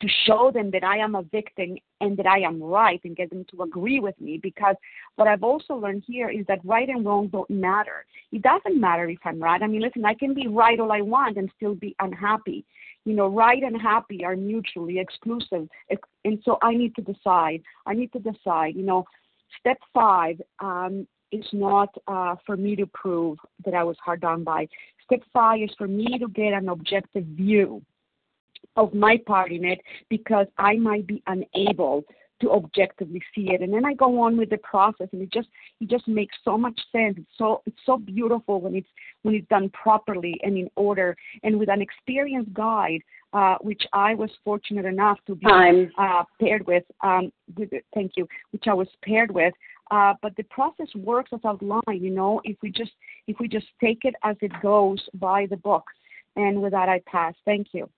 [0.00, 3.30] to show them that I am a victim and that I am right and get
[3.30, 4.76] them to agree with me because
[5.16, 8.04] what I've also learned here is that right and wrong don't matter.
[8.32, 9.62] It doesn't matter if I'm right.
[9.62, 12.64] I mean, listen, I can be right all I want and still be unhappy.
[13.04, 15.68] You know, right and happy are mutually exclusive.
[16.24, 17.62] And so I need to decide.
[17.86, 19.04] I need to decide, you know,
[19.60, 24.44] step five um, is not uh, for me to prove that I was hard done
[24.44, 24.68] by.
[25.04, 27.82] Step five is for me to get an objective view
[28.76, 32.04] of my part in it because I might be unable
[32.40, 33.62] to objectively see it.
[33.62, 35.48] And then I go on with the process and it just
[35.80, 37.16] it just makes so much sense.
[37.18, 38.88] It's so it's so beautiful when it's
[39.22, 43.00] when it's done properly and in order and with an experienced guide,
[43.32, 45.46] uh, which I was fortunate enough to be
[45.98, 46.84] uh, paired with.
[47.02, 49.54] Um, with thank you, which I was paired with.
[49.90, 52.02] Uh, but the process works as outlined.
[52.02, 52.92] You know, if we just
[53.26, 55.84] if we just take it as it goes by the book.
[56.36, 57.34] And with that, I pass.
[57.44, 57.88] Thank you.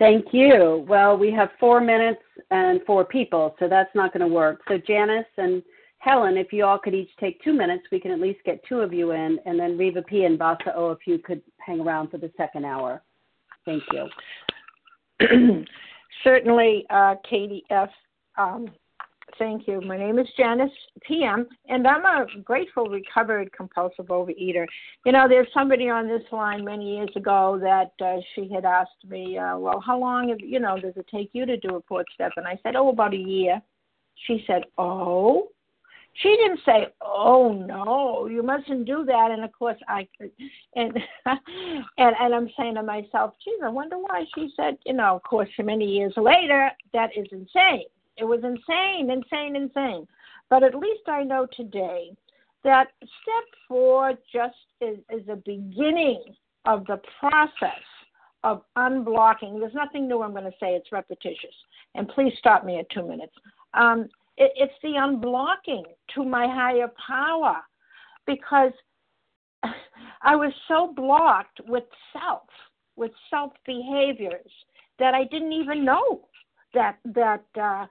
[0.00, 0.86] Thank you.
[0.88, 4.62] Well, we have four minutes and four people, so that's not going to work.
[4.66, 5.62] So Janice and
[5.98, 8.80] Helen, if you all could each take two minutes, we can at least get two
[8.80, 10.24] of you in, and then Reva P.
[10.24, 13.02] and Vasa O, if you could hang around for the second hour.
[13.66, 15.66] Thank you.
[16.24, 17.90] Certainly, uh, Katie F.
[18.38, 18.70] Um,
[19.38, 19.80] Thank you.
[19.80, 20.70] My name is Janice
[21.02, 24.66] PM, and I'm a grateful recovered compulsive overeater.
[25.04, 29.04] You know, there's somebody on this line many years ago that uh, she had asked
[29.08, 31.82] me, uh, "Well, how long, have, you know, does it take you to do a
[31.82, 33.60] fourth step?" And I said, "Oh, about a year."
[34.26, 35.48] She said, "Oh."
[36.14, 40.08] She didn't say, "Oh no, you mustn't do that." And of course, I
[40.74, 40.92] and
[41.26, 41.40] and
[41.96, 45.48] and I'm saying to myself, "Geez, I wonder why." She said, "You know, of course,
[45.58, 47.84] many years later, that is insane."
[48.16, 50.06] It was insane, insane, insane.
[50.48, 52.10] But at least I know today
[52.64, 56.22] that step four just is, is a beginning
[56.66, 57.84] of the process
[58.44, 59.58] of unblocking.
[59.60, 61.54] There's nothing new I'm going to say, it's repetitious.
[61.94, 63.32] And please stop me at two minutes.
[63.74, 65.84] Um, it, it's the unblocking
[66.14, 67.56] to my higher power
[68.26, 68.72] because
[70.22, 72.48] I was so blocked with self,
[72.96, 74.50] with self behaviors
[74.98, 76.28] that I didn't even know
[76.74, 77.86] that that uh,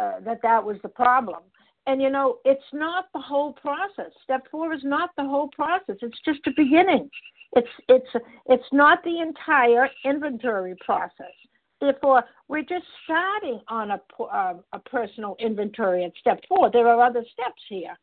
[0.00, 1.42] uh, that that was the problem.
[1.86, 4.10] And you know, it's not the whole process.
[4.22, 5.96] Step four is not the whole process.
[6.00, 7.10] It's just a beginning.
[7.56, 11.34] It's it's it's not the entire inventory process.
[11.80, 16.70] Therefore, we're just starting on a uh, a personal inventory at step four.
[16.70, 17.96] There are other steps here.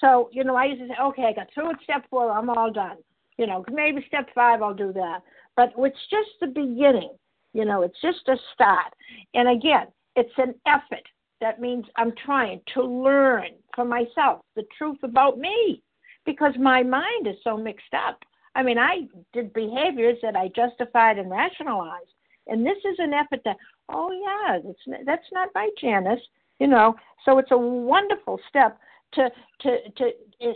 [0.00, 2.32] So you know, I used to say, okay, I got through with step four.
[2.32, 2.96] I'm all done.
[3.38, 5.22] You know, maybe step five I'll do that.
[5.56, 7.12] But it's just the beginning.
[7.52, 8.92] You know, it's just a start.
[9.34, 9.86] And again,
[10.16, 11.06] it's an effort.
[11.40, 15.82] That means I'm trying to learn for myself the truth about me
[16.26, 18.18] because my mind is so mixed up.
[18.54, 22.10] I mean, I did behaviors that I justified and rationalized.
[22.46, 23.54] And this is an effort to,
[23.88, 26.20] oh, yeah, that's, that's not right, Janice.
[26.58, 28.78] You know, so it's a wonderful step
[29.12, 29.30] to,
[29.60, 30.10] to, to,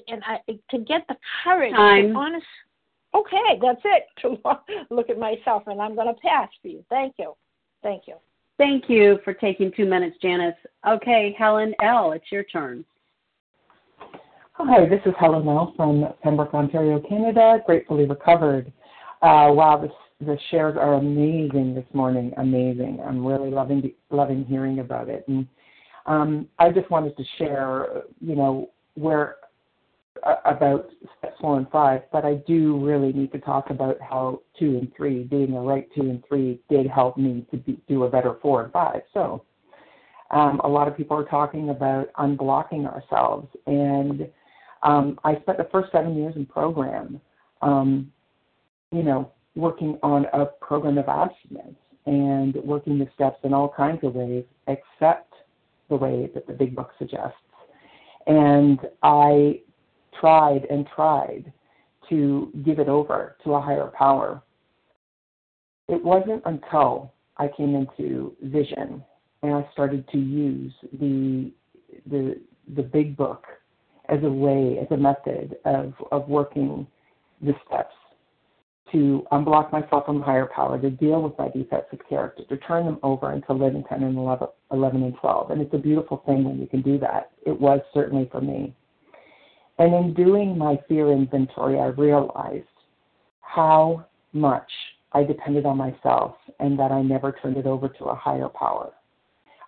[0.09, 0.39] and I,
[0.71, 2.13] to get the courage Time.
[2.13, 2.47] to honest.
[3.15, 4.05] Okay, that's it.
[4.23, 4.39] To
[4.91, 6.85] look at myself, and I'm going to pass for you.
[6.91, 7.35] Thank you.
[7.83, 8.17] Thank you.
[8.57, 10.55] Thank you for taking two minutes, Janice.
[10.89, 12.85] Okay, Helen L., it's your turn.
[14.53, 15.75] Hi, this is Helen L.
[15.77, 18.73] from Pembroke, Ontario, Canada, gratefully recovered.
[19.23, 19.91] Uh, wow,
[20.21, 23.01] the shares are amazing this morning, amazing.
[23.05, 25.25] I'm really loving loving hearing about it.
[25.27, 25.49] And
[26.07, 29.37] um, I just wanted to share, you know, where
[30.45, 30.89] about
[31.19, 34.91] steps four and five, but I do really need to talk about how two and
[34.97, 38.37] three, being a right two and three, did help me to be, do a better
[38.41, 39.03] four and five.
[39.13, 39.45] So,
[40.31, 44.29] um, a lot of people are talking about unblocking ourselves, and
[44.83, 47.21] um, I spent the first seven years in program,
[47.63, 48.13] um,
[48.93, 54.01] you know, working on a program of abstinence, and working the steps in all kinds
[54.05, 55.33] of ways, except
[55.89, 57.37] the way that the big book suggests.
[58.27, 59.61] And I
[60.21, 61.53] tried and tried
[62.09, 64.43] to give it over to a higher power.
[65.89, 69.03] It wasn't until I came into vision
[69.43, 71.53] and I started to use the
[72.07, 72.41] the
[72.77, 73.45] the big book
[74.09, 76.87] as a way, as a method of, of working
[77.41, 77.95] the steps
[78.93, 82.85] to unblock myself from higher power, to deal with my defects of character, to turn
[82.85, 85.51] them over and to live in 10 and 11, 11 and 12.
[85.51, 87.31] And it's a beautiful thing when you can do that.
[87.47, 88.75] It was certainly for me.
[89.79, 92.67] And in doing my fear inventory, I realized
[93.41, 94.71] how much
[95.13, 98.93] I depended on myself and that I never turned it over to a higher power.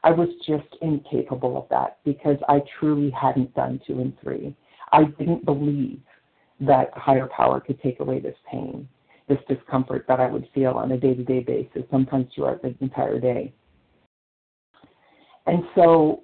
[0.04, 4.54] I was just incapable of that because I truly hadn't done two and three.
[4.92, 6.00] I didn't believe
[6.60, 8.88] that higher power could take away this pain,
[9.28, 12.74] this discomfort that I would feel on a day to day basis, sometimes throughout the
[12.80, 13.52] entire day.
[15.46, 16.22] And so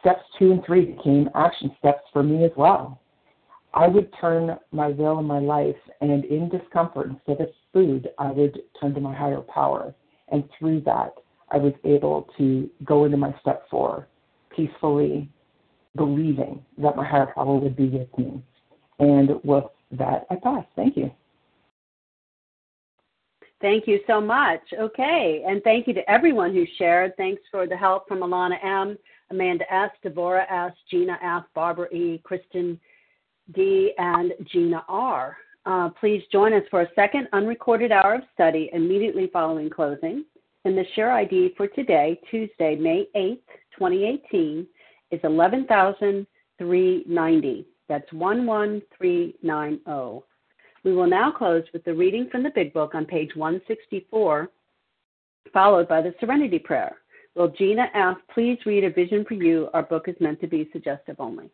[0.00, 3.00] steps two and three became action steps for me as well.
[3.74, 8.30] I would turn my will and my life, and in discomfort, instead of food, I
[8.30, 9.94] would turn to my higher power.
[10.30, 11.14] And through that,
[11.50, 14.08] I was able to go into my step four
[14.54, 15.30] peacefully,
[15.96, 18.42] believing that my higher power would be with me.
[18.98, 20.64] And with that, I pass.
[20.76, 21.10] Thank you.
[23.62, 24.60] Thank you so much.
[24.76, 27.16] Okay, and thank you to everyone who shared.
[27.16, 28.98] Thanks for the help from Alana M,
[29.32, 32.78] Amanda S, Devora S, Gina F, Barbara E, Kristen
[33.54, 35.36] D, and Gina R.
[35.64, 40.26] Uh, please join us for a second unrecorded hour of study immediately following closing.
[40.64, 43.40] And the share ID for today, Tuesday, May 8th,
[43.76, 44.66] 2018,
[45.10, 47.66] is 11,390.
[47.88, 50.22] That's 11390.
[50.84, 54.50] We will now close with the reading from the Big Book on page 164,
[55.52, 56.98] followed by the Serenity Prayer.
[57.34, 58.18] Will Gina F.
[58.34, 59.70] please read A Vision for You?
[59.72, 61.50] Our book is meant to be suggestive only.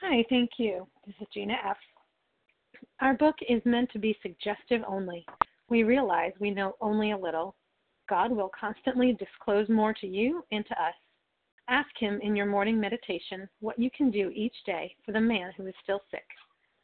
[0.00, 0.86] Hi, thank you.
[1.04, 1.76] This is Gina F.
[3.00, 5.26] Our book is meant to be suggestive only.
[5.68, 7.56] We realize we know only a little.
[8.08, 10.94] God will constantly disclose more to you and to us.
[11.68, 15.50] Ask Him in your morning meditation what you can do each day for the man
[15.56, 16.26] who is still sick.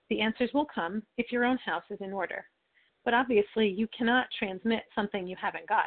[0.08, 2.44] The answers will come if your own house is in order.
[3.04, 5.86] But obviously, you cannot transmit something you haven't got.